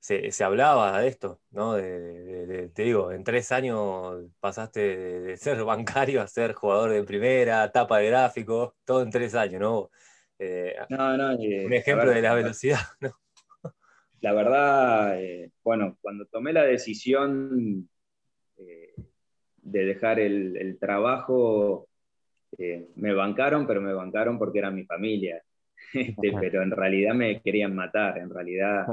[0.00, 1.74] se, se, hablaba de esto, ¿no?
[1.74, 7.70] De, te digo, en tres años pasaste de, ser bancario a ser jugador de primera,
[7.70, 9.90] tapa de gráfico, todo en tres años, ¿no?
[10.38, 13.12] Eh, no, no eh, un ejemplo de la velocidad, ¿no?
[14.20, 17.88] La verdad, eh, bueno, cuando tomé la decisión
[18.56, 21.88] de dejar el, el trabajo,
[22.96, 25.42] me bancaron, pero me bancaron porque era mi familia.
[25.94, 28.86] Este, pero en realidad me querían matar, en realidad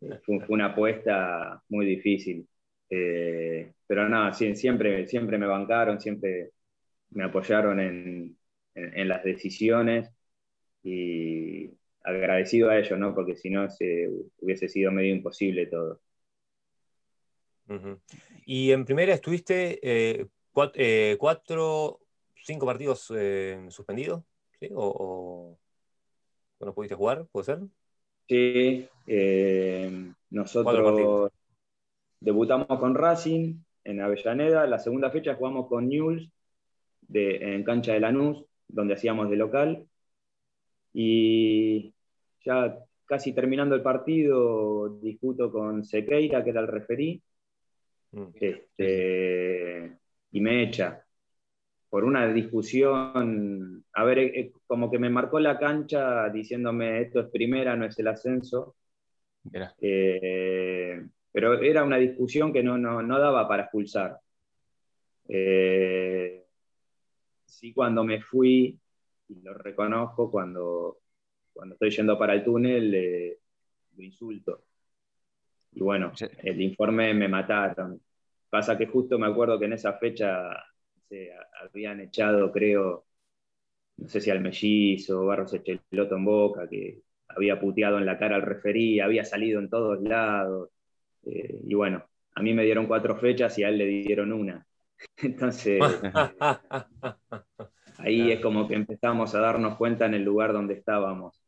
[0.00, 2.46] fue, una apuesta muy difícil.
[2.88, 6.52] Eh, pero nada, siempre, siempre me bancaron, siempre
[7.10, 8.36] me apoyaron en,
[8.74, 10.10] las decisiones
[10.82, 11.70] y
[12.04, 13.14] agradecido a ellos, ¿no?
[13.14, 13.66] Porque si no,
[14.40, 16.00] hubiese sido medio imposible todo.
[18.44, 20.26] Y en primera estuviste eh,
[20.74, 22.00] eh, cuatro,
[22.44, 23.12] cinco partidos
[23.70, 24.22] suspendidos,
[24.60, 24.68] ¿sí?
[24.74, 25.58] ¿O,
[26.60, 27.26] o no pudiste jugar?
[27.32, 27.60] ¿Puede ser?
[28.28, 31.30] Sí, eh, nosotros
[32.20, 36.28] debutamos con Racing en Avellaneda, la segunda fecha jugamos con Newell's
[37.12, 39.86] en cancha de Lanús, donde hacíamos de local,
[40.92, 41.94] y
[42.44, 47.22] ya casi terminando el partido discuto con Sequeira, que era el referí,
[48.12, 48.24] mm.
[48.34, 49.98] este,
[50.32, 51.04] y me echa
[51.88, 57.20] por una discusión, a ver, eh, eh, como que me marcó la cancha diciéndome esto
[57.20, 58.76] es primera, no es el ascenso.
[59.80, 64.20] Eh, pero era una discusión que no, no, daba para expulsar.
[67.46, 68.78] sí, cuando me fui,
[69.28, 70.98] y lo reconozco, cuando,
[71.54, 73.38] cuando estoy yendo para el túnel,
[73.96, 74.64] lo insulto.
[75.72, 78.00] Y bueno, el informe me mataron.
[78.50, 80.50] Pasa que justo me acuerdo que en esa fecha
[81.08, 81.30] se
[81.62, 83.06] habían echado, creo,
[83.96, 88.36] no sé si al mellizo, Barros Echeloto en boca, que había puteado en la cara
[88.36, 90.70] al referí, había salido en todos lados.
[91.24, 92.04] Eh, y bueno,
[92.34, 94.66] a mí me dieron cuatro fechas y a él le dieron una.
[95.18, 95.82] Entonces,
[97.98, 101.40] ahí es como que empezamos a darnos cuenta en el lugar donde estábamos.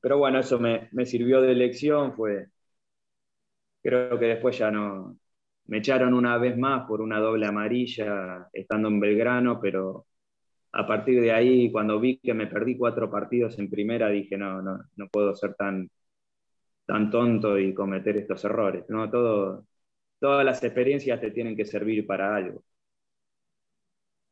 [0.00, 2.46] Pero bueno, eso me, me sirvió de lección, fue,
[3.82, 5.18] creo que después ya no,
[5.66, 10.06] me echaron una vez más por una doble amarilla estando en Belgrano, pero
[10.72, 14.62] a partir de ahí, cuando vi que me perdí cuatro partidos en primera, dije, no,
[14.62, 15.90] no, no puedo ser tan,
[16.86, 18.84] tan tonto y cometer estos errores.
[18.88, 19.10] ¿no?
[19.10, 19.66] Todo,
[20.20, 22.64] todas las experiencias te tienen que servir para algo.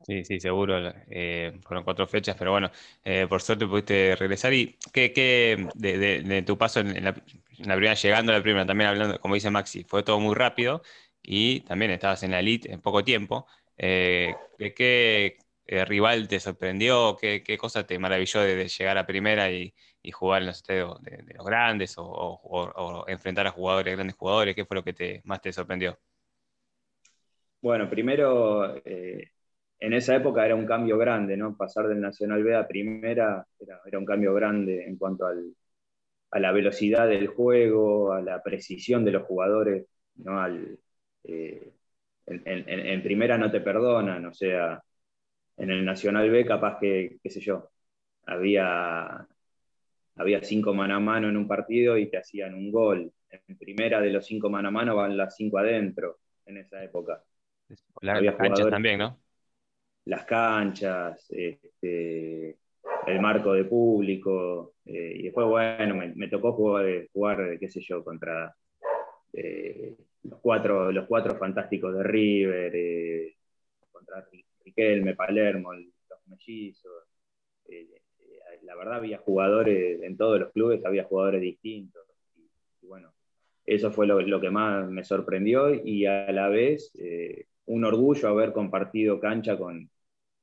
[0.06, 0.76] Sí, sí, seguro.
[1.08, 2.70] Eh, fueron cuatro fechas, pero bueno,
[3.04, 4.52] eh, por suerte pudiste regresar.
[4.54, 9.18] ¿Y qué, qué de, tu paso en, la, primera, llegando a la primera, también hablando,
[9.20, 10.82] como dice Maxi, fue todo muy rápido
[11.22, 13.46] y también estabas en la elite en poco tiempo.
[13.76, 17.16] Eh, ¿Qué, eh, rival te sorprendió?
[17.20, 19.74] ¿Qué, cosa te maravilló de, llegar a primera y,
[20.12, 20.84] jugar en los de,
[21.34, 24.54] los grandes o, enfrentar a jugadores, grandes jugadores?
[24.54, 25.98] ¿Qué fue lo que te, más te sorprendió?
[27.60, 29.30] Bueno, primero, eh,
[29.80, 31.56] en esa época era un cambio grande, ¿no?
[31.56, 37.08] Pasar del Nacional B a primera era, un cambio grande en cuanto a la velocidad
[37.08, 40.40] del juego, a la precisión de los jugadores, ¿no?
[40.40, 40.78] Al,
[41.24, 41.72] eh,
[42.26, 44.82] en, primera no te perdonan, o sea,
[45.56, 47.70] en el Nacional B capaz que, qué sé yo,
[48.26, 49.26] había,
[50.16, 53.12] había cinco mano a mano en un partido y te hacían un gol.
[53.30, 57.22] En primera de los cinco mano a mano van las cinco adentro en esa época.
[58.00, 59.18] las canchas también, ¿no?
[60.04, 62.56] Las canchas, este,
[63.06, 68.04] el marco de público, eh, y después, bueno, me, tocó jugar, jugar, qué sé yo,
[68.04, 68.54] contra
[69.32, 73.36] eh, los cuatro, los cuatro fantásticos de River, eh,
[73.90, 74.24] contra
[74.66, 77.04] Riquelme, Palermo, los mellizos.
[77.68, 77.86] Eh,
[78.18, 82.02] eh, la verdad había jugadores, en todos los clubes había jugadores distintos.
[82.82, 83.14] Y, bueno,
[83.64, 86.92] eso fue lo, que más me sorprendió y a la vez
[87.66, 89.88] un orgullo haber compartido cancha con,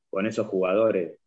[0.10, 1.20] con esos jugadores.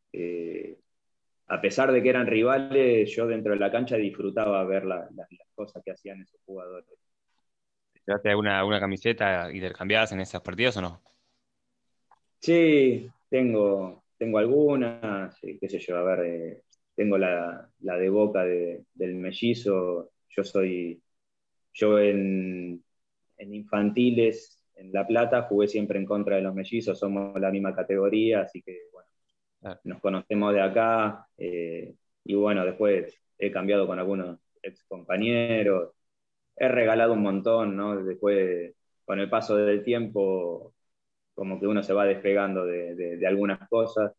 [1.48, 5.08] a pesar de que eran rivales, yo dentro de la cancha disfrutaba ver las
[5.54, 6.88] cosas que hacían esos jugadores.
[8.22, 11.02] ¿Te alguna, alguna camiseta intercambiadas en esas partidas o no?
[12.40, 16.62] Sí, tengo, tengo algunas, qué sé yo, a ver, eh,
[16.94, 21.02] tengo la, de boca del mellizo, yo soy,
[21.74, 22.82] yo en,
[23.38, 24.62] infantiles,
[24.92, 28.78] La Plata, jugué siempre en contra de los mellizos, somos la misma categoría, así que
[28.92, 29.08] bueno,
[29.84, 31.26] nos conocemos de acá.
[31.38, 35.92] Eh, y bueno, después he cambiado con algunos ex compañeros,
[36.56, 38.02] he regalado un montón, ¿no?
[38.04, 38.74] Después,
[39.04, 40.74] con el paso del tiempo,
[41.36, 44.12] como que uno se va despegando de, algunas cosas.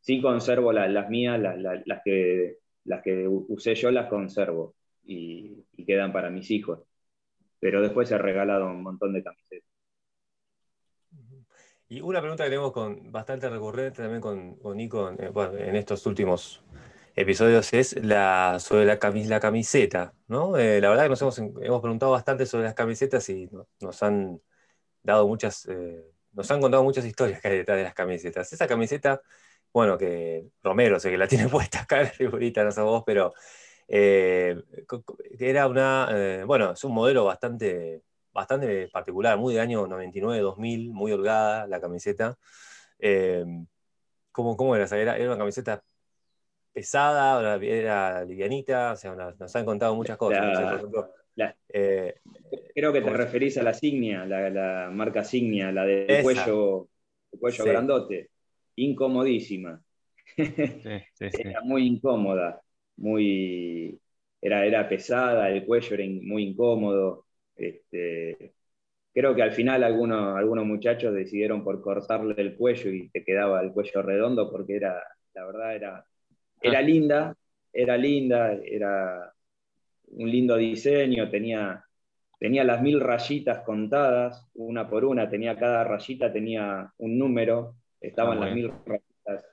[0.00, 4.74] Sí conservo las mías, las, que, las que usé yo las conservo
[5.04, 6.80] y, quedan para mis hijos.
[7.60, 9.68] Pero después he regalado un montón de camisetas.
[11.88, 16.62] Y una pregunta que tenemos con, bastante recurrente también con, Nico eh, en estos últimos
[17.16, 20.56] episodios es la, sobre la, la camiseta, ¿no?
[20.56, 24.40] Eh, la verdad que nos hemos, hemos, preguntado bastante sobre las camisetas y nos han
[25.02, 28.52] dado muchas, eh, nos han contado muchas historias que hay detrás de las camisetas.
[28.52, 29.20] Esa camiseta,
[29.72, 33.02] bueno, que Romero sé que la tiene puesta acá en la figurita, no sé vos,
[33.06, 33.32] pero
[33.88, 34.56] eh,
[35.38, 38.02] era una, bueno, es un modelo bastante,
[38.32, 42.38] bastante particular, muy del año 99-2000, muy holgada la camiseta.
[44.32, 44.84] ¿cómo, ¿Cómo era?
[44.96, 45.82] Era, era una camiseta
[46.72, 50.82] pesada, era livianita, o sea, nos, han contado muchas cosas.
[51.68, 52.14] Eh,
[52.74, 56.88] creo que te referís a la Signia, la, marca Signia, la de cuello,
[57.38, 58.30] cuello grandote,
[58.76, 59.80] incomodísima.
[60.36, 62.60] era muy incómoda,
[62.96, 63.98] muy,
[64.40, 67.26] era, era pesada, el cuello era muy incómodo.
[67.56, 68.54] Este,
[69.12, 73.60] creo que al final algunos, algunos muchachos decidieron por cortarle el cuello y te quedaba
[73.60, 75.02] el cuello redondo porque era,
[75.34, 76.06] la verdad era
[76.60, 76.82] era ah.
[76.82, 77.36] linda,
[77.72, 79.32] era linda, era
[80.10, 81.84] un lindo diseño, tenía,
[82.38, 88.38] tenía las mil rayitas contadas, una por una, tenía cada rayita, tenía un número, estaban
[88.38, 89.46] ah, las mil rayitas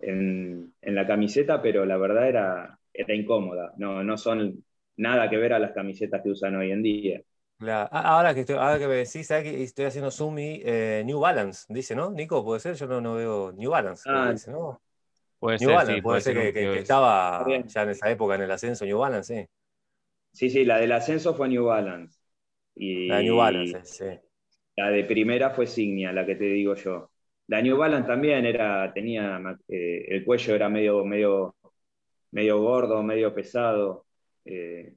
[0.00, 4.64] en, la camiseta, pero la verdad era, era incómoda, no, no son
[4.96, 7.22] nada que ver a las camisetas que usan hoy en día.
[7.64, 11.02] Ah, ahora, que estoy, ahora que me decís, ¿sabes que estoy haciendo zoom y eh,
[11.06, 11.66] New Balance?
[11.68, 12.10] Dice, ¿no?
[12.10, 12.74] Nico, ¿puede ser?
[12.74, 14.08] Yo no, no veo New Balance.
[14.32, 14.80] dice, ¿no?
[15.38, 19.34] Puede ser, puede, ser que, estaba ya en esa época en el ascenso New Balance,
[19.34, 19.48] sí.
[20.32, 22.18] Sí, sí, la del ascenso fue New Balance.
[22.74, 24.20] Y, la de New Balance, sí.
[24.76, 27.10] La de primera fue Signia, la que te digo yo.
[27.48, 31.54] La New Balance también era, tenía, eh, el cuello era medio, medio,
[32.30, 34.06] medio gordo, medio pesado.
[34.44, 34.94] Eh,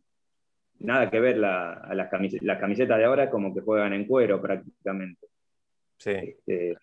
[0.79, 5.27] nada que ver la, a las, camisetas, de ahora como que juegan en cuero prácticamente.
[5.97, 6.11] Sí.
[6.11, 6.77] Este,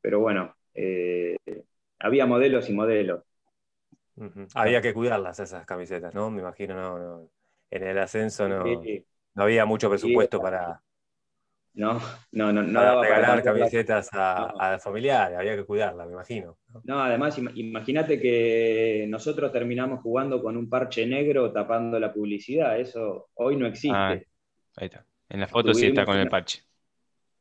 [0.00, 1.36] pero bueno, eh,
[2.00, 3.22] había modelos y modelos.
[4.54, 6.28] Había que cuidarlas esas camisetas, ¿no?
[6.30, 7.30] Me imagino, no,
[7.70, 10.82] en el ascenso no, no había mucho presupuesto para,
[11.78, 12.00] no,
[12.32, 16.58] no, no, no regalar camisetas a, a, familiares, había que cuidarlas, me imagino.
[16.82, 23.28] No, además, imagínate que nosotros terminamos jugando con un parche negro tapando la publicidad, eso
[23.34, 23.96] hoy no existe.
[23.96, 25.06] Ah, ahí está.
[25.28, 26.62] En la foto sí está con el parche.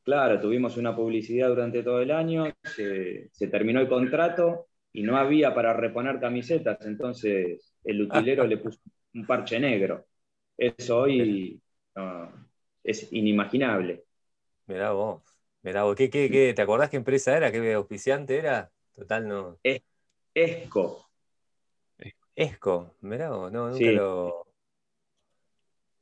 [0.04, 5.56] Claro, tuvimos una publicidad durante todo el año, se, terminó el contrato y no había
[5.56, 8.80] para reponer camisetas, entonces el utilero le puso
[9.16, 10.06] un parche negro.
[10.58, 11.62] Eso hoy
[12.84, 14.04] es inimaginable.
[14.66, 15.22] Mirá vos,
[15.62, 15.96] mirá vos.
[15.96, 17.52] ¿Qué, qué, te acordás qué empresa era?
[17.52, 18.72] ¿Qué auspiciante era?
[18.96, 19.58] Total, no.
[19.64, 19.82] Es,
[20.34, 21.08] Esco.
[22.36, 24.48] Esco, mirá vos, no, nunca lo.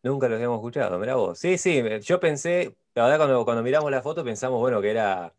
[0.03, 1.39] Nunca lo habíamos escuchado, mirá vos.
[1.39, 5.33] Sí, sí, yo pensé, la verdad, cuando, cuando miramos la foto pensamos, bueno, que era,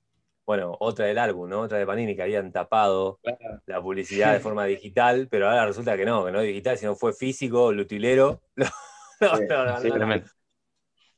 [0.44, 1.60] bueno, otra del álbum, ¿no?
[1.60, 3.20] Otra de Panini, que habían tapado
[3.66, 6.96] la publicidad de forma digital, pero ahora resulta que no, que no es digital, sino
[6.96, 7.72] fue físico,
[9.82, 10.24] lutilero.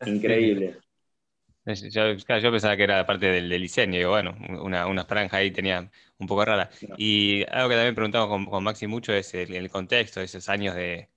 [0.07, 0.79] Increíble.
[1.65, 2.17] Yo,
[2.51, 6.45] pensaba que era parte del, diseño, y bueno, una, una, franja ahí tenía un poco
[6.45, 6.71] rara.
[6.97, 10.75] Y algo que también preguntamos con, con Maxi mucho es el, el contexto, esos años
[10.75, 11.11] de,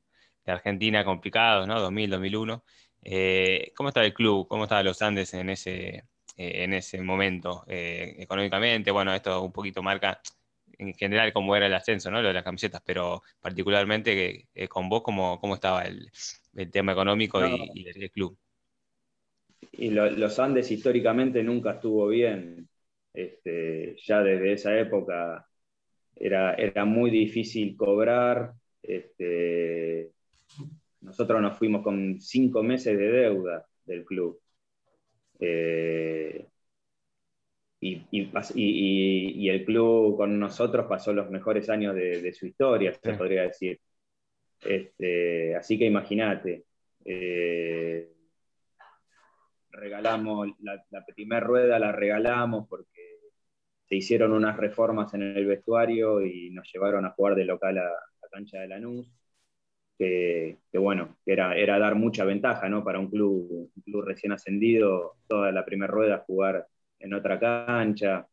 [0.45, 1.79] de Argentina complicados, ¿no?
[1.79, 2.63] 2000, 2001.
[3.03, 4.47] Eh, ¿Cómo estaba el club?
[4.47, 6.05] ¿Cómo estaban los Andes en ese,
[6.37, 8.91] eh, en ese momento eh, económicamente?
[8.91, 10.21] Bueno, esto un poquito marca
[10.81, 12.21] en general cómo era el ascenso, ¿no?
[12.21, 16.09] Lo de las camisetas, pero particularmente con vos, ¿cómo, cómo estaba el,
[16.71, 18.35] tema económico y, el, club?
[19.73, 22.67] Y los Andes históricamente nunca estuvo bien.
[23.13, 25.47] Este, ya desde esa época
[26.15, 28.53] era, era muy difícil cobrar.
[28.81, 30.11] Este,
[31.01, 34.41] nosotros nos fuimos con cinco meses de deuda del club.
[35.39, 36.47] Eh,
[37.81, 43.79] y, el club con nosotros pasó los mejores años de, su historia, se podría decir.
[44.61, 46.65] Este, así que imagínate,
[47.03, 48.11] eh,
[49.71, 53.19] regalamos la, primera rueda, la regalamos porque
[53.85, 57.83] se hicieron unas reformas en el vestuario y nos llevaron a jugar de local a
[57.83, 59.11] la cancha de Lanús
[59.97, 62.83] que, bueno, que era, era dar mucha ventaja ¿no?
[62.83, 66.67] para un club, un club recién ascendido, toda la primera rueda jugar
[67.01, 68.27] en otra cancha.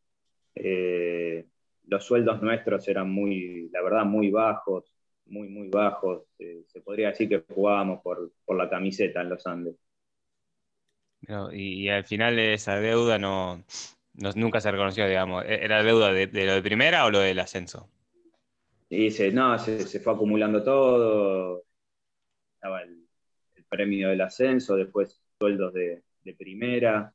[0.55, 1.45] Eh,
[1.87, 4.93] los sueldos nuestros eran muy, la verdad, muy bajos,
[5.25, 6.23] muy, muy bajos.
[6.37, 9.75] Eh, se podría decir que jugábamos por, la camiseta en los Andes.
[11.51, 13.63] y, al final esa deuda no,
[14.35, 15.43] nunca se reconoció, digamos.
[15.45, 17.89] ¿E-, ¿Era deuda de, lo de primera o lo del ascenso?
[18.89, 21.63] Y se, no, se, fue acumulando todo.
[22.55, 23.05] Estaba el,
[23.69, 26.03] premio del ascenso, después sueldos de,
[26.37, 27.11] primera.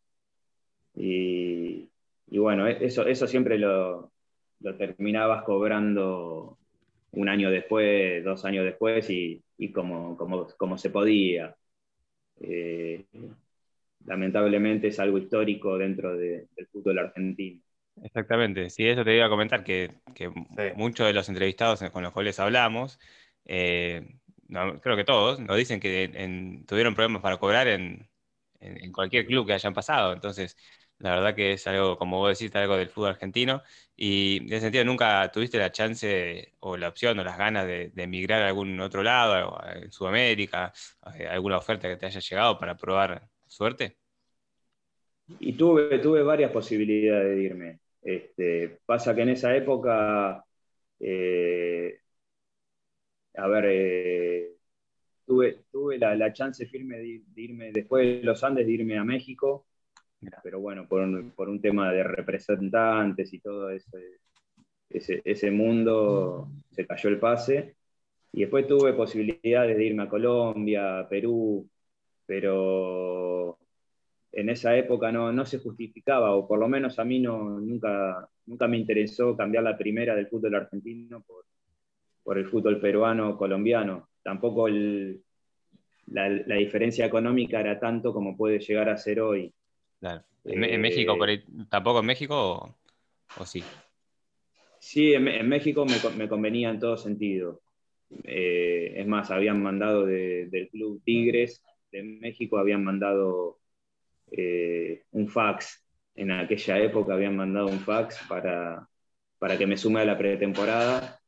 [0.96, 1.88] Y,
[2.28, 4.12] bueno, e-, eso, eso siempre lo,
[4.60, 6.58] lo terminabas cobrando
[7.12, 9.42] un año después, dos años después y,
[9.72, 11.56] como, como, se podía.
[12.40, 13.04] Eh,
[14.04, 17.60] lamentablemente es algo histórico dentro del fútbol argentino.
[18.02, 19.90] Exactamente, sí, eso te iba a comentar, que,
[20.74, 22.98] muchos de los entrevistados con los cuales hablamos,
[23.44, 24.18] eh,
[24.80, 28.08] creo que todos, nos dicen que tuvieron problemas para cobrar en,
[28.60, 30.12] en, cualquier club que hayan pasado.
[30.12, 30.56] Entonces,
[30.98, 33.62] la verdad que es algo, como vos decís, algo del fútbol argentino.
[33.96, 37.92] Y en ese sentido, ¿nunca tuviste la chance o la opción o las ganas de,
[37.96, 40.72] emigrar a algún otro lado, en Sudamérica,
[41.18, 43.96] eh, alguna oferta que te haya llegado para probar suerte?
[45.40, 47.80] Y tuve, tuve varias posibilidades de irme.
[48.02, 50.44] Este, pasa que en esa época,
[51.00, 51.98] eh,
[53.36, 54.50] a ver, eh,
[55.26, 59.66] tuve, tuve la, chance firme de, irme después de los Andes, de irme a México
[60.42, 61.00] pero bueno, por
[61.48, 64.20] un, tema de representantes y todo ese,
[64.90, 67.76] ese, mundo, se cayó el pase.
[68.32, 71.68] Y después tuve posibilidades de irme a Colombia, Perú,
[72.26, 73.58] pero
[74.32, 78.28] en esa época no, no, se justificaba, o por lo menos a mí no, nunca,
[78.46, 81.44] nunca me interesó cambiar la primera del fútbol argentino por,
[82.24, 84.08] por el fútbol peruano colombiano.
[84.22, 89.52] Tampoco la, la, diferencia económica era tanto como puede llegar a ser hoy.
[90.44, 92.76] ¿En, México, eh, tampoco en México
[93.38, 93.62] o, sí?
[94.78, 97.62] Sí, en, México me, convenía en todo sentido.
[98.24, 103.58] Eh, es más, habían mandado del club Tigres de México, habían mandado
[104.30, 105.82] eh, un fax.
[106.14, 108.86] En aquella época habían mandado un fax para,
[109.38, 111.18] para que me sume a la pretemporada.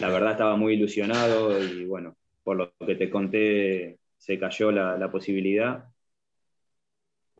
[0.00, 4.96] La verdad estaba muy ilusionado y bueno, por lo que te conté, se cayó la,
[4.96, 5.91] la posibilidad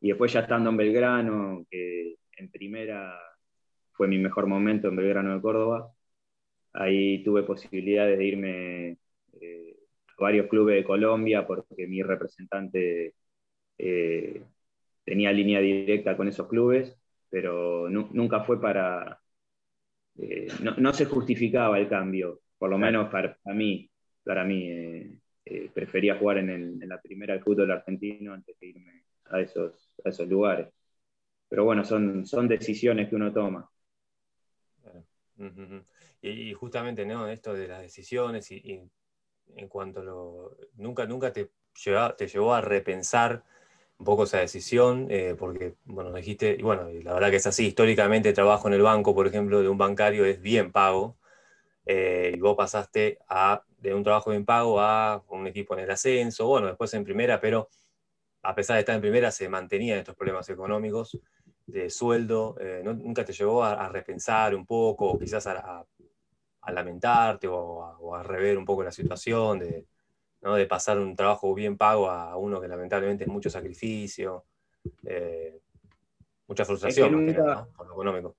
[0.03, 3.18] y después ya estando en Belgrano, que en primera
[3.92, 5.92] fue mi mejor momento en Belgrano de Córdoba,
[6.72, 8.98] ahí tuve posibilidades de irme
[9.40, 9.76] eh,
[10.18, 13.14] a varios clubes de Colombia porque mi representante
[13.78, 14.42] eh,
[15.05, 16.98] tenía línea directa con esos clubes,
[17.30, 19.20] pero nunca fue para...
[20.18, 20.48] Eh,
[20.78, 23.88] no, se justificaba el cambio, por lo menos para, mí.
[24.24, 25.18] Para mí
[25.74, 30.11] prefería jugar en, en la primera del fútbol argentino antes de irme a esos a
[30.11, 30.68] esos lugares.
[31.48, 33.68] Pero bueno, son, son decisiones que uno toma.
[36.22, 37.28] y, justamente, ¿no?
[37.28, 38.80] Esto de las decisiones y,
[39.57, 40.57] en cuanto a lo...
[40.76, 41.50] Nunca, nunca te,
[42.16, 43.44] te llevó a repensar
[43.98, 47.68] un poco esa decisión, eh, porque, bueno, dijiste, y bueno, la verdad que es así,
[47.68, 51.16] históricamente trabajo en el banco, por ejemplo, de un bancario es bien pago,
[51.86, 55.90] eh, y vos pasaste a, de un trabajo bien pago a un equipo en el
[55.90, 57.68] ascenso, bueno, después en primera, pero
[58.43, 61.18] a pesar de estar en primera, se mantenían estos problemas económicos
[61.66, 62.57] de sueldo.
[62.61, 65.84] Eh, ¿Nunca te llevó a, repensar un poco, o quizás a,
[66.72, 69.86] lamentarte o, a, rever un poco la situación de,
[70.40, 74.45] de pasar un trabajo bien pago a uno que lamentablemente es mucho sacrificio,
[75.05, 75.61] eh,
[76.49, 78.36] mucha frustración nunca, por lo económico?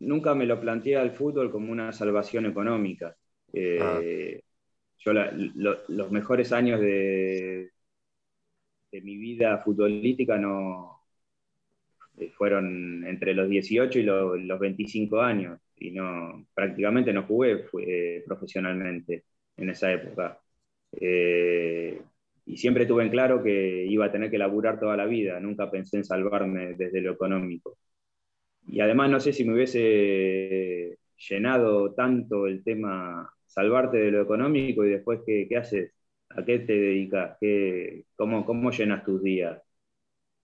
[0.00, 3.16] Nunca me lo planteé al fútbol como una salvación económica.
[3.52, 4.00] Eh, ah.
[5.00, 7.70] Yo los mejores años de,
[8.92, 11.02] de mi vida futbolística no
[12.18, 18.24] eh, fueron entre los 18 y los 25 años y no prácticamente no jugué eh,
[18.26, 19.24] profesionalmente
[19.56, 20.40] en esa época.
[20.92, 22.00] Eh,
[22.46, 25.70] y siempre tuve en claro que iba a tener que laburar toda la vida, nunca
[25.70, 27.78] pensé en salvarme desde lo económico.
[28.66, 34.84] Y además no sé si me hubiese llenado tanto el tema salvarte de lo económico
[34.84, 35.92] y después qué, qué haces
[36.30, 37.36] ¿A qué te dedicas?
[37.40, 39.60] ¿Qué, cómo, ¿Cómo llenas tus días?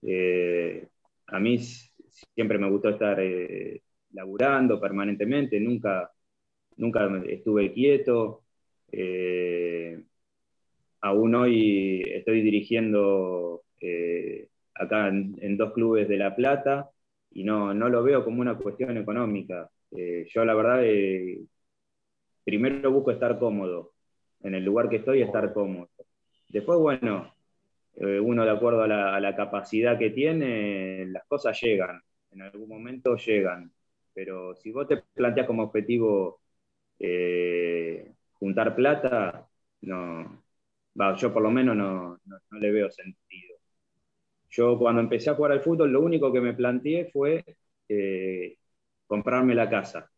[0.01, 0.87] Eh,
[1.27, 3.81] a mí siempre me gustó estar eh,
[4.13, 6.11] laburando permanentemente, nunca,
[6.77, 8.43] nunca estuve quieto.
[8.91, 10.03] Eh,
[11.01, 13.63] aún hoy estoy dirigiendo
[14.73, 16.89] acá en, dos clubes de La Plata
[17.31, 19.69] y no, no lo veo como una cuestión económica.
[19.91, 20.83] yo la verdad,
[22.43, 23.94] primero busco estar cómodo,
[24.45, 25.89] en el lugar que estoy, estar cómodo.
[26.49, 27.33] Después, bueno,
[27.95, 28.87] eh, uno de acuerdo a
[29.19, 33.71] la, capacidad que tiene, las cosas llegan, en algún momento llegan,
[34.13, 36.41] pero si vos te planteas como objetivo
[36.99, 39.47] eh, juntar plata,
[39.81, 40.43] no,
[41.17, 42.19] yo por lo menos no,
[42.51, 43.57] le veo sentido.
[44.49, 47.43] Yo cuando empecé a jugar al fútbol, lo único que me planteé fue
[47.89, 48.57] eh,
[49.07, 50.09] comprarme la casa.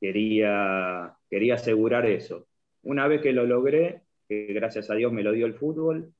[0.00, 2.46] Quería, quería asegurar eso.
[2.82, 6.12] Una vez que lo logré, que gracias a Dios me lo dio el fútbol,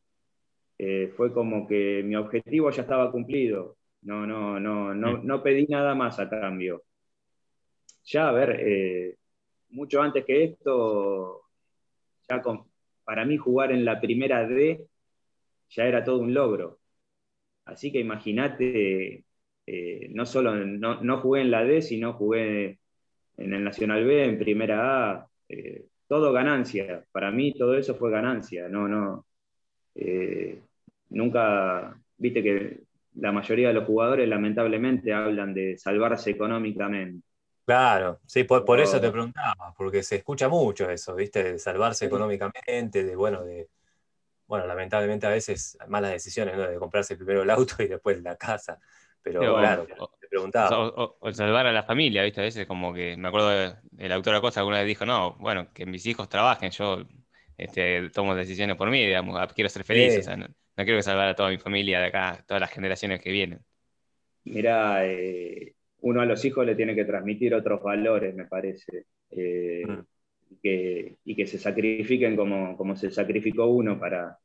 [0.79, 3.77] eh, fue como que mi objetivo ya estaba cumplido.
[4.03, 6.83] No, no, no, no, no pedí nada más a cambio.
[8.05, 9.17] Ya, a ver, eh,
[9.71, 11.43] mucho antes que esto,
[12.29, 12.43] ya
[13.05, 14.87] para mí jugar en la primera D
[15.71, 16.81] ya era todo un logro.
[17.65, 19.25] Así que imagínate,
[19.67, 22.79] eh, no solo no, jugué en la D, sino jugué
[23.37, 27.03] en el Nacional B, en primera A, eh, todo ganancia.
[27.11, 28.69] Para mí todo eso fue ganancia.
[28.69, 29.25] No, no.
[29.95, 30.61] Eh,
[31.09, 32.81] nunca, viste que
[33.15, 37.27] la mayoría de los jugadores lamentablemente hablan de salvarse económicamente.
[37.65, 41.43] Claro, sí, por, eso te preguntaba, porque se escucha mucho eso, ¿viste?
[41.45, 43.71] De salvarse económicamente, de, bueno, de,
[44.47, 46.69] bueno, lamentablemente a veces malas decisiones, ¿no?
[46.69, 48.79] De comprarse primero el auto y después la casa.
[49.23, 49.87] Pero claro,
[50.33, 50.89] preguntaba.
[51.21, 52.41] O, salvar a la familia, ¿viste?
[52.41, 55.85] A veces como que, me acuerdo del autor Acosta alguna vez dijo, no, bueno, que
[55.85, 57.03] mis hijos trabajen, yo
[57.59, 61.29] este, tomo decisiones por mí, digamos, quiero ser feliz, o sea, no, quiero que salvar
[61.29, 63.61] a toda mi familia de acá, todas las generaciones que vienen.
[64.45, 69.85] Mira, eh, uno a los hijos le tiene que transmitir otros valores, me parece, eh,
[69.87, 71.17] mm.
[71.25, 74.39] y que se sacrifiquen como, como, se sacrificó uno para,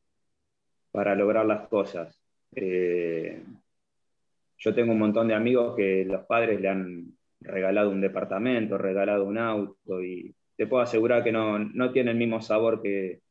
[0.91, 2.21] para lograr las cosas.
[2.53, 3.41] Eh,
[4.57, 9.25] yo tengo un montón de amigos que los padres le han regalado un departamento, regalado
[9.25, 13.21] un auto, y te puedo asegurar que no, no tiene el mismo sabor que,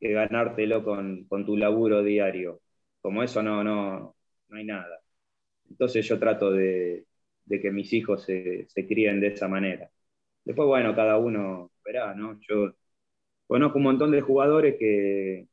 [0.00, 2.60] que ganártelo con, con, tu laburo diario.
[3.00, 4.16] Como eso no, no,
[4.48, 5.00] no hay nada.
[5.70, 7.06] Entonces yo trato de,
[7.44, 9.90] de que mis hijos se, se, críen de esa manera.
[10.44, 12.38] Después, bueno, cada uno verá, ¿no?
[12.48, 12.74] Yo
[13.46, 15.48] conozco un montón de jugadores que,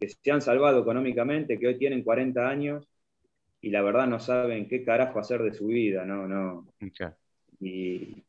[0.00, 2.88] que se han salvado económicamente, que hoy tienen 40 años
[3.60, 6.26] y la verdad no saben qué carajo hacer de su vida, ¿no?
[6.26, 6.66] no.
[7.60, 8.24] Y,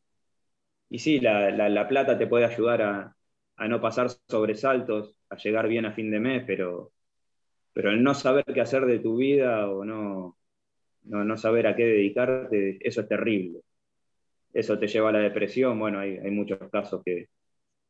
[0.90, 3.16] y, sí, la, la, plata te puede ayudar a,
[3.56, 6.92] a, no pasar sobresaltos, a llegar bien a fin de mes, pero,
[7.72, 10.36] pero el no saber qué hacer de tu vida o no,
[11.04, 13.60] no, saber a qué dedicarte, eso es terrible.
[14.52, 15.78] Eso te lleva a la depresión.
[15.78, 17.28] Bueno, hay, muchos casos que,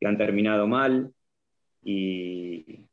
[0.05, 1.13] han terminado mal
[1.81, 2.89] y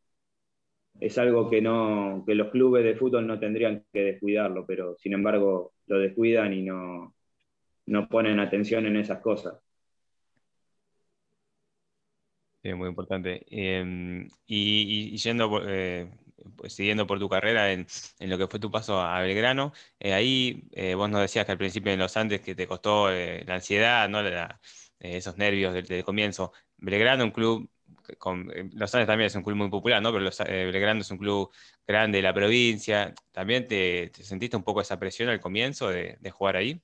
[1.00, 5.14] es algo que, no, que los clubes de fútbol no tendrían que descuidarlo, pero sin
[5.14, 7.14] embargo lo descuidan y no,
[7.86, 9.54] no ponen atención en esas cosas.
[12.62, 13.46] Sí, muy importante.
[13.48, 16.10] Em, y, yendo, eh,
[16.56, 17.86] pues, siguiendo por tu carrera en,
[18.20, 21.58] lo que fue tu paso a Belgrano, eh, ahí eh, vos nos decías que al
[21.58, 24.20] principio en los Andes que te costó eh, la ansiedad, ¿no?
[24.98, 26.52] esos nervios del, comienzo.
[26.76, 27.70] Belgrano, un club,
[28.72, 30.12] los Andes también es un club muy popular, ¿no?
[30.12, 31.50] Pero los, Belgrano es un club
[31.86, 33.14] grande de la provincia.
[33.32, 36.80] ¿También te, sentiste un poco esa presión al comienzo de, jugar ahí?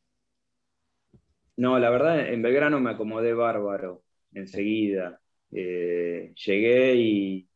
[1.56, 4.02] No, la verdad, en Belgrano me acomodé bárbaro
[4.32, 5.20] enseguida.
[5.50, 7.48] llegué y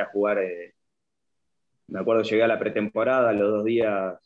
[0.00, 0.38] a jugar.
[0.38, 0.74] Eh,
[1.88, 4.18] me acuerdo, llegué a la pretemporada, los dos días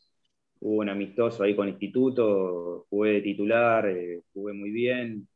[0.59, 5.27] hubo un amistoso ahí con Instituto, jugué de titular, eh, jugué muy bien.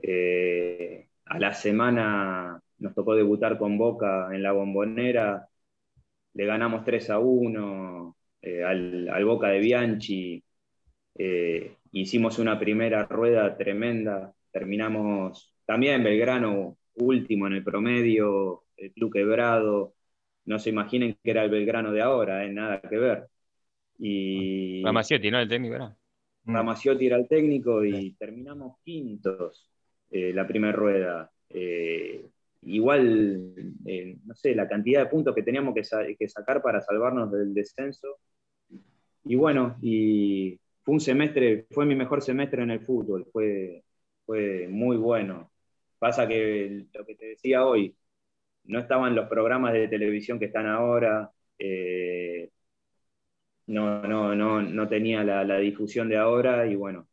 [0.00, 5.48] Eh, a la semana nos tocó debutar con Boca en la bombonera,
[6.34, 8.16] le ganamos 3 a 1
[8.66, 10.44] al, al, Boca de Bianchi,
[11.92, 19.94] hicimos una primera rueda tremenda, terminamos también Belgrano último en el promedio, el club quebrado,
[20.44, 22.50] no se imaginen que era el Belgrano de ahora, ¿eh?
[22.50, 23.28] nada que ver.
[23.98, 24.82] Y...
[24.82, 25.38] Ramaciotti, ¿no?
[25.38, 25.96] El técnico era.
[26.44, 29.71] Ramaciotti era el técnico y terminamos quintos
[30.12, 31.30] eh, la primera rueda.
[31.48, 32.28] Eh,
[32.62, 33.54] igual,
[34.24, 38.18] no sé, la cantidad de puntos que teníamos que, sacar para salvarnos del descenso.
[39.24, 43.84] Y bueno, y fue un semestre, fue mi mejor semestre en el fútbol, fue,
[44.26, 45.50] fue muy bueno.
[45.98, 47.96] Pasa que lo que te decía hoy,
[48.64, 52.50] no estaban los programas de televisión que están ahora, eh,
[53.66, 57.08] no, no, no, no, tenía la, difusión de ahora y bueno,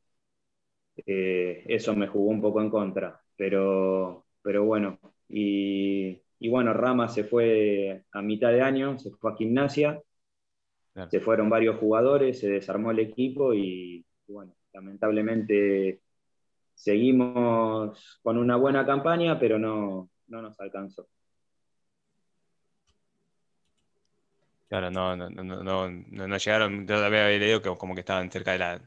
[1.06, 7.24] eh, eso me jugó un poco en contra, pero, pero bueno, y, bueno, Rama se
[7.24, 10.02] fue a mitad de año, se fue a gimnasia,
[11.10, 16.02] se fueron varios jugadores, se desarmó el equipo y, bueno, lamentablemente
[16.74, 21.08] seguimos con una buena campaña, pero no, no nos alcanzó.
[24.68, 28.52] Claro, no, no, no, no, no llegaron, todavía había leído que como que estaban cerca
[28.52, 28.80] de, la,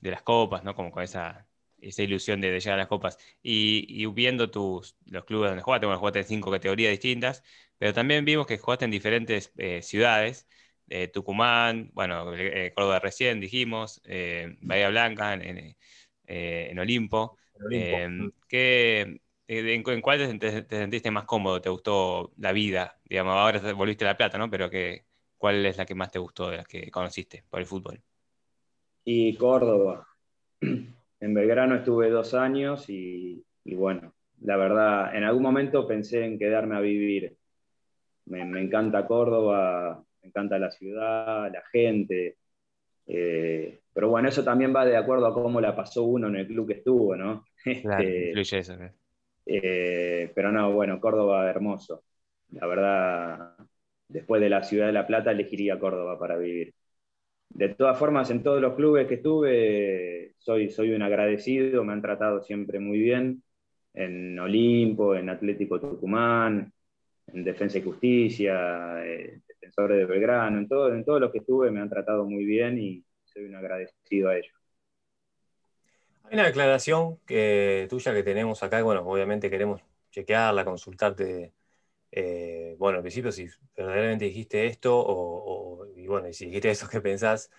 [0.00, 0.74] de las copas, ¿no?
[0.74, 1.46] Como con esa,
[1.88, 3.18] esa ilusión de, llegar a las copas.
[3.42, 7.42] Y, y, viendo tus, los clubes donde jugaste, bueno, jugaste en cinco categorías distintas,
[7.78, 10.48] pero también vimos que jugaste en diferentes eh, ciudades,
[10.88, 14.00] eh, Tucumán, bueno, eh, Córdoba recién dijimos,
[14.60, 15.76] Bahía Blanca, en,
[16.26, 17.38] en Olimpo.
[17.58, 18.28] Mm.
[18.48, 21.60] ¿qué, en, cuál te, sentiste más cómodo?
[21.60, 22.98] ¿Te gustó la vida?
[23.04, 24.50] Digamos, ahora volviste a La Plata, ¿no?
[24.50, 25.04] Pero que,
[25.36, 28.02] ¿cuál es la que más te gustó de las que conociste por el fútbol?
[29.04, 30.06] Y Córdoba.
[31.20, 36.76] En Belgrano estuve dos años y, bueno, la verdad, en algún momento pensé en quedarme
[36.76, 37.36] a vivir.
[38.26, 42.36] Me, encanta Córdoba, me encanta la ciudad, la gente.
[43.06, 46.46] Eh, pero bueno, eso también va de acuerdo a cómo la pasó uno en el
[46.46, 47.44] club que estuvo, ¿no?
[47.82, 48.74] Claro, este, eso.
[49.46, 52.04] Eh, pero no, bueno, Córdoba hermoso.
[52.50, 53.56] La verdad,
[54.08, 56.74] después de la ciudad de La Plata, elegiría Córdoba para vivir.
[57.48, 62.02] De todas formas, en todos los clubes que estuve, soy, soy un agradecido, me han
[62.02, 63.42] tratado siempre muy bien.
[63.94, 66.70] En Olimpo, en Atlético Tucumán,
[67.28, 71.70] en Defensa y Justicia, eh, Defensores de Belgrano, en, todo, en todos los que estuve
[71.70, 74.52] me han tratado muy bien y soy un agradecido a ellos.
[76.24, 79.80] Hay una declaración que, tuya que tenemos acá, bueno, obviamente queremos
[80.10, 81.52] chequearla, consultarte,
[82.10, 85.75] eh, bueno, al principio si verdaderamente dijiste esto, o,
[86.06, 87.50] y bueno, si dijiste eso que pensás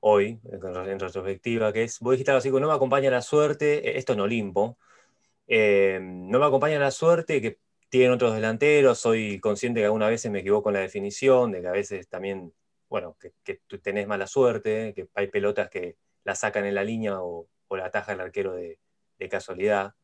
[0.00, 3.98] hoy, en, retrospectiva, que es, vos dijiste algo así, no me acompaña la suerte, eh,
[3.98, 4.78] esto en Olimpo,
[5.48, 10.30] eh, no me acompaña la suerte que tienen otros delanteros, soy consciente que algunas veces
[10.30, 12.52] me equivoco en la definición, de que a veces también,
[12.88, 17.20] bueno, que, que tenés mala suerte, que hay pelotas que la sacan en la línea
[17.22, 18.78] o o la ataja el arquero de,
[19.30, 19.94] casualidad.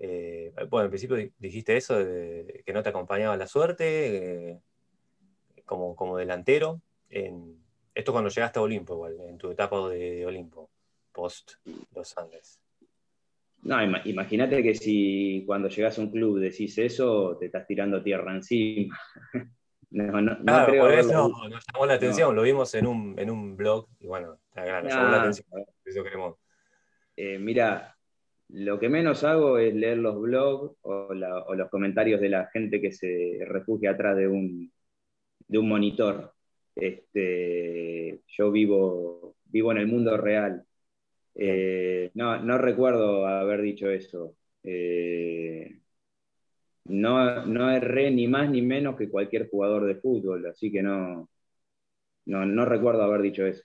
[0.00, 4.60] Eh, bueno, en principio dijiste eso, que no te acompañaba la suerte eh,
[5.64, 6.80] como, como delantero.
[7.10, 7.62] En,
[7.94, 10.70] esto cuando llegaste a Olimpo, igual, en tu etapa de Olimpo,
[11.12, 11.52] post
[11.94, 12.60] Los Andes.
[13.62, 18.34] No, imagínate que si cuando llegas a un club decís eso, te estás tirando tierra
[18.34, 18.98] encima.
[19.90, 23.30] no, no, claro, creo por eso nos llamó la atención, lo vimos en un, en
[23.30, 25.46] un blog y bueno, nos llamó la atención.
[25.84, 26.36] Eso queremos
[27.16, 27.96] eh, mira,
[28.48, 32.92] lo que menos hago es leer los blogs o, los comentarios de la gente que
[32.92, 34.72] se refugia atrás de un,
[35.48, 36.33] monitor.
[36.74, 40.64] Este, yo vivo, vivo en el mundo real.
[41.34, 44.36] Eh, no, recuerdo haber dicho eso.
[44.62, 45.80] Eh,
[46.84, 51.28] no, no erré ni más ni menos que cualquier jugador de fútbol, así que no,
[52.26, 53.64] no recuerdo haber dicho eso.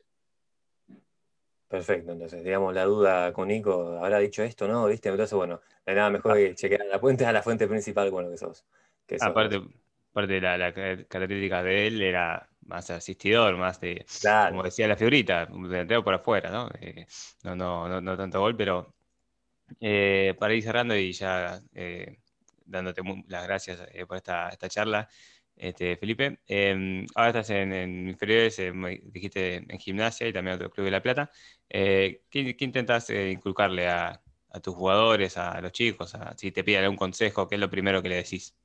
[1.70, 4.88] Perfecto, entonces, digamos, la duda con Nico, habrá dicho esto, ¿no?
[4.88, 5.10] ¿Viste?
[5.10, 6.36] Entonces, bueno, no hay nada mejor ah.
[6.36, 8.66] que chequear la fuente a la fuente principal con lo que sos.
[9.22, 9.62] aparte,
[10.12, 14.06] aparte de la, característica de él, era más asistidor, más de,
[14.50, 16.70] como decía la figurita, delantero por afuera, ¿no?
[16.80, 17.06] Eh,
[17.44, 18.94] no, no, no, tanto gol, pero
[19.80, 22.20] eh, para ir cerrando y ya eh,
[22.66, 25.10] dándote las gracias por esta, esta charla,
[25.56, 26.40] este, Felipe.
[26.48, 28.62] Em, ahora estás en, inferiores,
[29.04, 31.30] dijiste en gimnasia y también otro club de La Plata.
[31.68, 32.22] ¿qué,
[32.60, 34.22] intentas inculcarle a,
[34.64, 36.14] tus jugadores, a los chicos?
[36.38, 38.56] si te piden algún consejo, ¿qué es lo primero que le decís?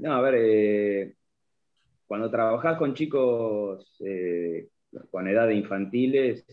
[0.00, 1.14] No, a ver,
[2.06, 4.02] cuando trabajás con chicos
[5.10, 6.44] con edad de infantiles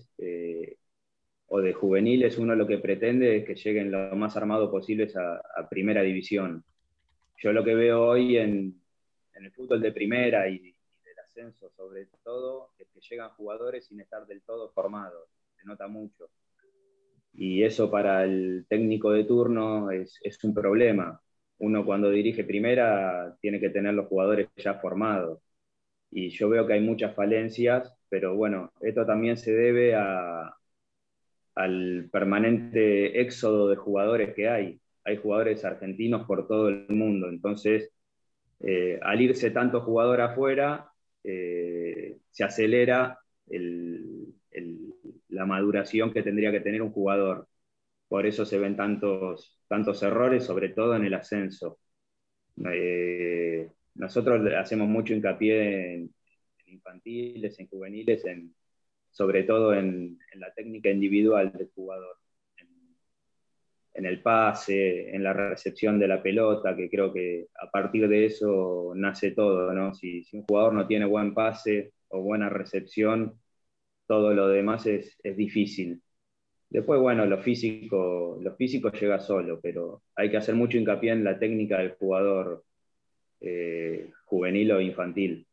[1.48, 5.70] o de juveniles, uno lo que pretende es que lleguen lo más armados posibles a
[5.70, 6.64] primera división
[7.38, 8.82] yo lo que veo hoy en,
[9.36, 14.26] el fútbol de primera y, del ascenso sobre todo es que llegan jugadores sin estar
[14.26, 16.30] del todo formados, se nota mucho.
[17.34, 21.22] Y eso para el técnico de turno es, un problema.
[21.60, 25.40] Uno cuando dirige primera tiene que tener los jugadores ya formados.
[26.12, 30.54] Y yo veo que hay muchas falencias, pero bueno, esto también se debe al
[32.12, 37.30] permanente éxodo de jugadores que hay hay jugadores argentinos por todo el mundo.
[37.30, 37.92] Entonces,
[38.60, 40.92] eh, al irse tanto jugador afuera,
[41.24, 43.18] eh, se acelera
[45.30, 47.48] la maduración que tendría que tener un jugador.
[48.08, 51.80] Por eso se ven tantos, tantos errores, sobre todo en el ascenso.
[52.72, 56.16] Eh, nosotros hacemos mucho hincapié en,
[56.68, 58.56] infantiles, en juveniles, en,
[59.12, 62.18] sobre todo en la técnica individual del jugador
[63.98, 68.26] en el pase, en la recepción de la pelota, que creo que a partir de
[68.28, 69.94] eso nace todo, ¿no?
[69.96, 73.42] Si, un jugador no tiene buen pase o buena recepción,
[74.08, 76.02] todo lo demás es, difícil.
[76.70, 81.24] Después, bueno, lo físico, lo físico llega solo, pero hay que hacer mucho hincapié en
[81.24, 82.66] la técnica del jugador
[83.40, 85.48] eh, juvenil o infantil.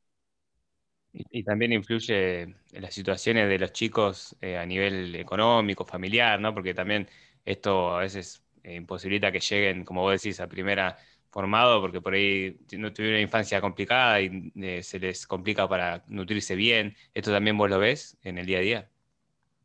[1.12, 6.52] Y, también influye en las situaciones de los chicos eh, a nivel económico, familiar, ¿no?
[6.52, 7.08] Porque también
[7.44, 10.96] esto a veces eh, imposibilita que lleguen, como vos decís, a primera
[11.30, 14.52] formado, porque por ahí no tuvieron una infancia complicada y
[14.82, 16.96] se les complica para nutrirse bien.
[17.12, 18.90] ¿Esto también vos lo ves en el día a día?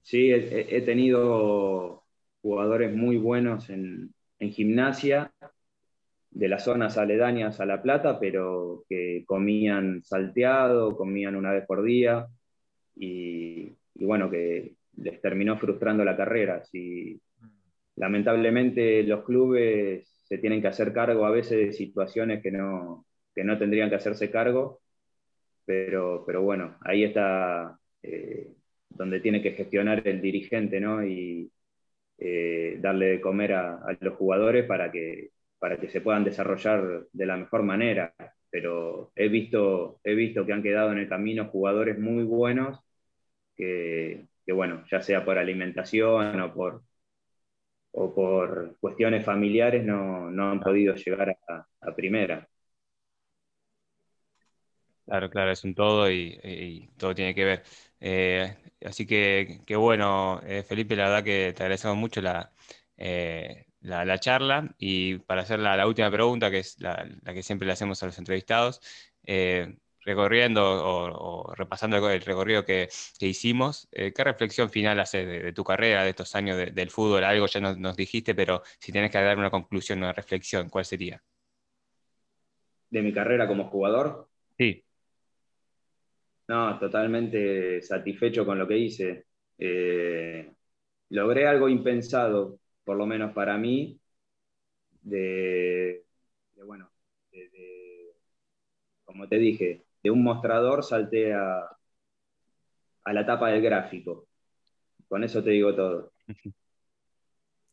[0.10, 2.04] Sí, he, tenido
[2.42, 5.32] jugadores muy buenos en, gimnasia,
[6.32, 11.84] de las zonas aledañas a La Plata, pero que comían salteado, comían una vez por
[11.84, 12.26] día,
[12.96, 16.64] y, bueno, que les terminó frustrando la carrera.
[16.64, 17.22] Si,
[17.96, 23.06] lamentablemente los clubes se tienen que hacer cargo a veces de situaciones que no,
[23.36, 24.82] no tendrían que hacerse cargo,
[25.66, 28.56] pero, pero bueno, ahí está eh,
[28.90, 31.06] donde tiene que gestionar el dirigente, ¿no?
[31.06, 31.52] Y
[32.18, 37.26] eh, darle de comer a, los jugadores para que, para que se puedan desarrollar de
[37.26, 38.14] la mejor manera.
[38.50, 42.80] Pero he visto, he visto que han quedado en el camino jugadores muy buenos
[43.56, 46.84] que, bueno, ya sea por alimentación o por,
[47.92, 52.48] o por cuestiones familiares, no, han podido llegar a, primera.
[55.06, 57.64] Claro, claro, es un todo y, todo tiene que ver.
[58.00, 62.54] Eh, Así que, bueno, eh, Felipe, la verdad que te agradecemos mucho la,
[62.98, 67.74] eh, la, charla y para hacer la, última pregunta, que es la, que siempre le
[67.74, 68.82] hacemos a los entrevistados,
[70.06, 72.88] recorriendo o, repasando el recorrido que,
[73.20, 77.26] hicimos, ¿qué reflexión final haces de, tu carrera, de estos años del fútbol?
[77.26, 80.86] Algo ya nos, nos, dijiste, pero si tienes que dar una conclusión, una reflexión, ¿cuál
[80.86, 81.22] sería?
[82.90, 84.30] ¿De mi carrera como jugador?
[84.58, 84.86] Sí.
[86.50, 89.28] No, totalmente satisfecho con lo que hice.
[89.60, 90.52] Eh,
[91.10, 94.00] logré algo impensado, por lo menos para mí,
[95.04, 96.06] de,
[96.66, 96.90] bueno,
[99.06, 101.70] como te dije, de un mostrador salté a,
[103.04, 104.28] a la tapa del gráfico.
[105.08, 106.14] Con eso te digo todo.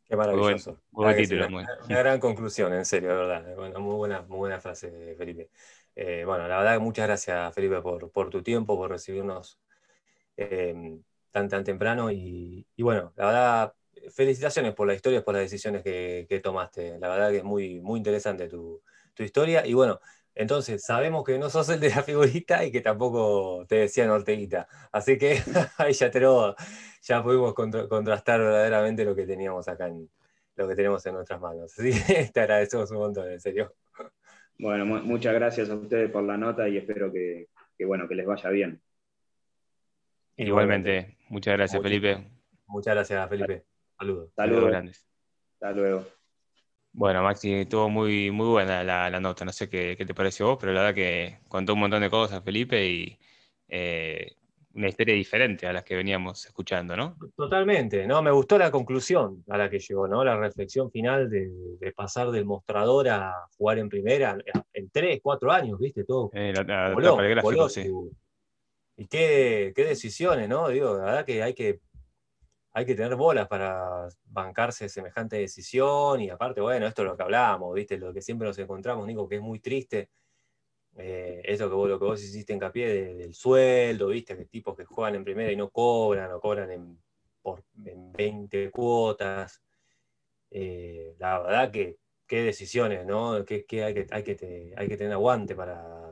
[0.05, 0.83] Qué maravilloso.
[0.93, 3.81] una, gran conclusión, en serio, de verdad.
[3.81, 5.49] muy, buena, muy buena frase, Felipe.
[5.97, 9.59] Eh, bueno, la verdad, muchas gracias, Felipe, por, tu tiempo, por recibirnos
[10.37, 12.11] em, tan, tan temprano.
[12.13, 13.75] Y, bueno, la verdad,
[14.11, 16.99] felicitaciones por la historia, por las decisiones que, tomaste.
[16.99, 18.83] La verdad que es muy, muy interesante tu,
[19.19, 19.67] historia.
[19.67, 20.01] Y bueno,
[20.35, 24.69] entonces, sabemos que no sos el de la figurita y que tampoco te decían Orteguita.
[24.93, 25.43] Así que
[25.79, 26.21] ahí ya, te
[27.03, 30.11] ya pudimos contrastar verdaderamente lo que teníamos acá, en,
[30.57, 31.73] lo que tenemos en nuestras manos.
[31.79, 33.75] Así que te agradecemos un montón, en serio.
[34.59, 37.49] Bueno, muchas gracias a ustedes por la nota y espero que,
[37.85, 38.81] bueno, que les vaya bien.
[40.37, 42.31] Igualmente, muchas gracias, Felipe.
[42.67, 43.65] Muchas gracias, Felipe.
[43.99, 44.31] Saludos.
[44.35, 45.07] Saludos grandes.
[45.55, 46.07] Hasta luego.
[46.93, 49.45] Bueno, Maxi, estuvo muy, muy buena la, nota.
[49.45, 52.43] No sé qué, te pareció vos, pero la verdad que contó un montón de cosas,
[52.43, 53.19] Felipe, y
[53.69, 54.35] eh,
[54.77, 57.17] una historia diferente a las que veníamos escuchando, ¿no?
[57.35, 58.21] Totalmente, ¿no?
[58.21, 60.23] Me gustó la conclusión a la que llegó, ¿no?
[60.23, 61.51] La reflexión final de,
[61.97, 64.37] pasar del mostrador a jugar en primera
[64.75, 66.05] en tres, cuatro años, ¿viste?
[66.05, 66.31] Todo.
[66.35, 67.91] Eh, la, sí.
[68.99, 70.69] Y qué, decisiones, ¿no?
[70.69, 71.81] Digo, la verdad que hay que
[72.75, 77.23] hay que tener bolas para bancarse semejante decisión y aparte, bueno, esto es lo que
[77.23, 77.97] hablábamos, ¿viste?
[77.97, 80.11] Lo que siempre nos encontramos, Nico, que es muy triste
[80.99, 84.85] eh, eso que vos, lo que vos hiciste hincapié del sueldo, viste, que tipos que
[84.85, 86.99] juegan en primera y no cobran, o cobran en,
[87.43, 89.63] por, 20 cuotas.
[90.51, 93.45] Eh, la verdad que qué decisiones, ¿no?
[93.45, 96.11] Que, hay, que, hay, que hay que tener aguante para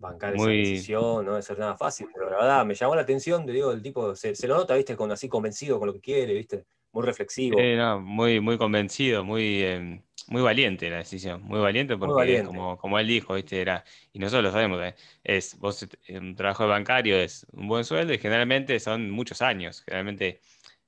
[0.00, 3.44] bancar esa decisión, no debe ser nada fácil, pero la verdad me llamó la atención,
[3.44, 6.34] te digo, el tipo se, lo nota, viste, con así convencido con lo que quiere,
[6.34, 7.58] viste, muy reflexivo.
[8.00, 13.06] muy, muy convencido, muy em, muy valiente la decisión, muy valiente porque Como, como él
[13.06, 13.60] dijo, ¿viste?
[13.60, 14.94] Era, y nosotros lo sabemos, ¿eh?
[15.24, 19.82] es vos un trabajo de bancario es un buen sueldo y generalmente son muchos años.
[19.82, 20.40] Generalmente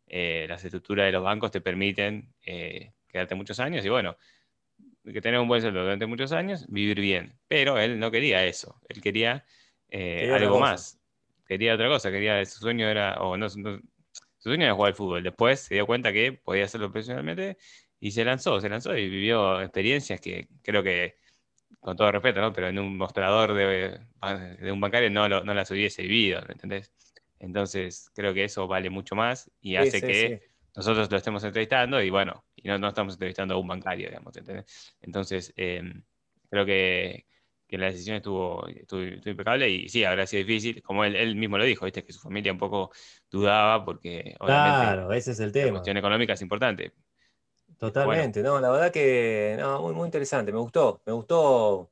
[0.07, 4.17] eh, las estructuras de los bancos te permiten eh, quedarte muchos años y bueno,
[5.05, 7.39] que tener un buen sueldo durante muchos años, vivir bien.
[7.49, 9.45] Pero él no quería eso, él quería,
[9.91, 11.01] algo más,
[11.49, 13.49] quería otra cosa, quería, su sueño era, o no,
[14.41, 15.23] su sueño era jugar al fútbol.
[15.23, 17.59] Después se dio cuenta que podía hacerlo profesionalmente
[18.01, 21.17] y se lanzó, se lanzó y vivió experiencias que creo que,
[21.79, 22.53] con todo respeto, ¿no?
[22.53, 24.01] Pero en un mostrador de,
[24.59, 26.93] de un bancario no, no las hubiese vivido, ¿me entendés?
[27.39, 32.11] Entonces, creo que eso vale mucho más y hace que nosotros lo estemos entrevistando y
[32.11, 34.95] bueno, y no, no estamos entrevistando a un bancario, digamos, ¿entendés?
[35.01, 36.03] Entonces, em,
[36.49, 37.27] creo que,
[37.67, 41.65] que la decisión estuvo, estuvo, impecable y sí, habrá sido difícil, como él, mismo lo
[41.65, 42.05] dijo, ¿viste?
[42.05, 42.91] que su familia un poco
[43.31, 45.67] dudaba porque obviamente claro, ese es el tema.
[45.67, 46.93] la cuestión económica es importante.
[47.81, 51.91] Totalmente, no, la verdad que no, muy, muy interesante, me gustó, me gustó.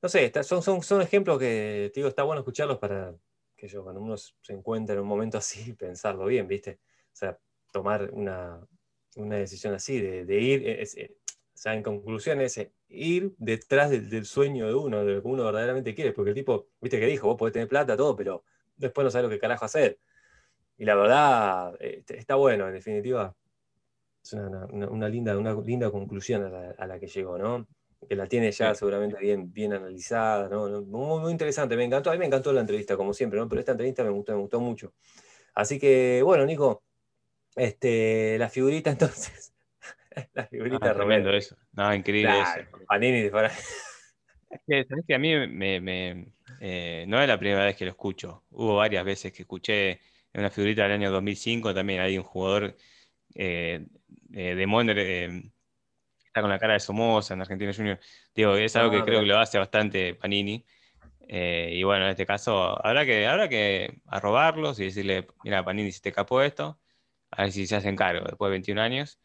[0.00, 3.12] No sé, son, son, son ejemplos que, te digo, está bueno escucharlos para
[3.56, 6.78] que yo, cuando uno se encuentra en un momento así, pensarlo bien, ¿viste?
[7.12, 7.36] O sea,
[7.72, 8.64] tomar una,
[9.16, 11.16] decisión así, de, ir, eh,
[11.52, 15.26] o sea, en conclusión es eh, ir detrás del, sueño de uno, de lo que
[15.26, 18.44] uno verdaderamente quiere, porque el tipo, viste que dijo, vos podés tener plata, todo, pero
[18.76, 19.98] después no sabes lo que carajo hacer.
[20.78, 23.34] Y la verdad, eh, está bueno, en definitiva,
[24.24, 27.66] es una, linda, una linda conclusión a la, que llegó, ¿no?
[28.08, 30.82] Que la tiene ya seguramente bien, bien analizada, ¿no?
[30.82, 33.48] Muy, muy, interesante, me encantó, a mí me encantó la entrevista, como siempre, ¿no?
[33.48, 34.92] Pero esta entrevista me gustó, me gustó mucho.
[35.54, 36.82] Así que, bueno, Nico,
[37.54, 39.54] este, la figurita entonces
[40.32, 41.56] la figurita ah, tremendo eso.
[41.72, 42.70] No, increíble eso.
[42.86, 43.30] Panini
[44.66, 48.44] Es que, a mí me, eh, no es la primera vez que lo escucho.
[48.50, 49.90] Hubo varias veces que escuché
[50.32, 52.76] en una figurita del año 2005 también hay un jugador
[53.34, 53.86] eh,
[54.34, 55.50] de Monder eh,
[56.26, 57.98] está con la cara de Somoza en Argentina Junior.
[58.34, 60.64] Digo, es algo que ah, creo que lo hace bastante Panini.
[61.28, 66.00] y bueno, en este caso habrá que, habrá que arrobarlos y decirle, mira, Panini, si
[66.00, 66.80] te capó esto,
[67.30, 69.20] a ver si se hacen cargo después de 21 años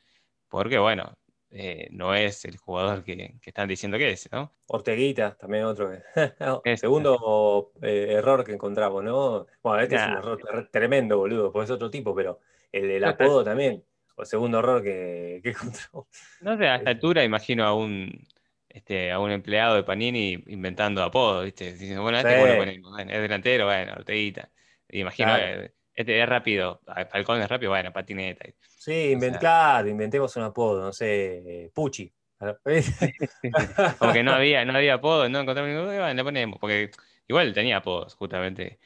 [0.50, 1.14] porque bueno,
[1.52, 4.54] eh, no es el jugador que, están diciendo que es, ¿no?
[4.68, 5.92] Orteguita, también otro.
[6.76, 9.46] segundo eh, error que encontramos, ¿no?
[9.64, 12.40] Bueno, este es un error tremendo, boludo, pues es otro tipo, pero
[12.72, 13.84] el, apodo también,
[14.20, 16.08] o segundo error que, que encontramos.
[16.42, 18.28] No sé, a esta altura imagino a un,
[18.68, 21.74] este, a un empleado de Panini inventando apodos, ¿viste?
[21.74, 24.50] Diciendo, bueno, este bueno, es delantero, bueno, Orteguita.
[24.90, 28.46] Imagino, eh, este es rápido, Falcón es rápido, bueno, patineta.
[28.62, 32.12] Sí, claro, inventemos un apodo, no sé, Pucci.
[34.00, 36.90] Como que no había, no había apodo, no encontramos ninguno, bueno, le ponemos, porque
[37.28, 38.80] igual tenía apodos, justamente.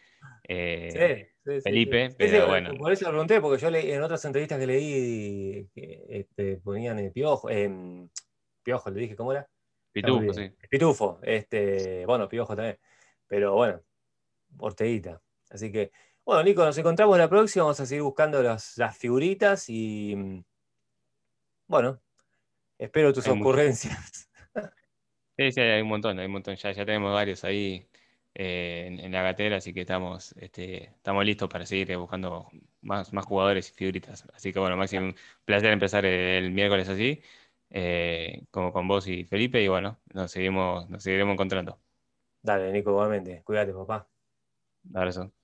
[0.47, 2.73] Eh, Felipe, pero bueno.
[2.75, 7.11] Por eso lo pregunté, porque yo leí, en otras entrevistas que leí este, ponían el
[7.11, 8.07] piojo, eh,
[8.63, 9.47] piojo, le dije, ¿cómo era?
[9.91, 10.51] Pitufo, sí.
[10.69, 12.79] Pitufo, este, bueno, piojo también.
[13.27, 13.81] Pero bueno,
[14.57, 15.21] Orteguita.
[15.49, 15.91] Así que,
[16.25, 20.43] bueno, Nico, nos encontramos la próxima, vamos a seguir buscando las, figuritas y mm,
[21.67, 22.01] bueno,
[22.77, 24.29] espero tus ocurrencias.
[25.35, 27.89] Sí, sí, hay un montón, hay un montón, ya, ya tenemos varios ahí
[28.35, 32.49] eh, en, la gatera, así que estamos, este, estamos listos para seguir buscando
[32.81, 34.25] más, más jugadores y figuritas.
[34.33, 35.15] Así que bueno, Máximo, un
[35.45, 37.21] placer empezar el, miércoles así,
[37.69, 41.79] eh, como con vos y Felipe, y bueno, nos seguimos, nos seguiremos encontrando.
[42.41, 43.41] Dale, Nico, igualmente.
[43.43, 44.07] Cuídate, papá.
[44.89, 45.42] Un abrazo.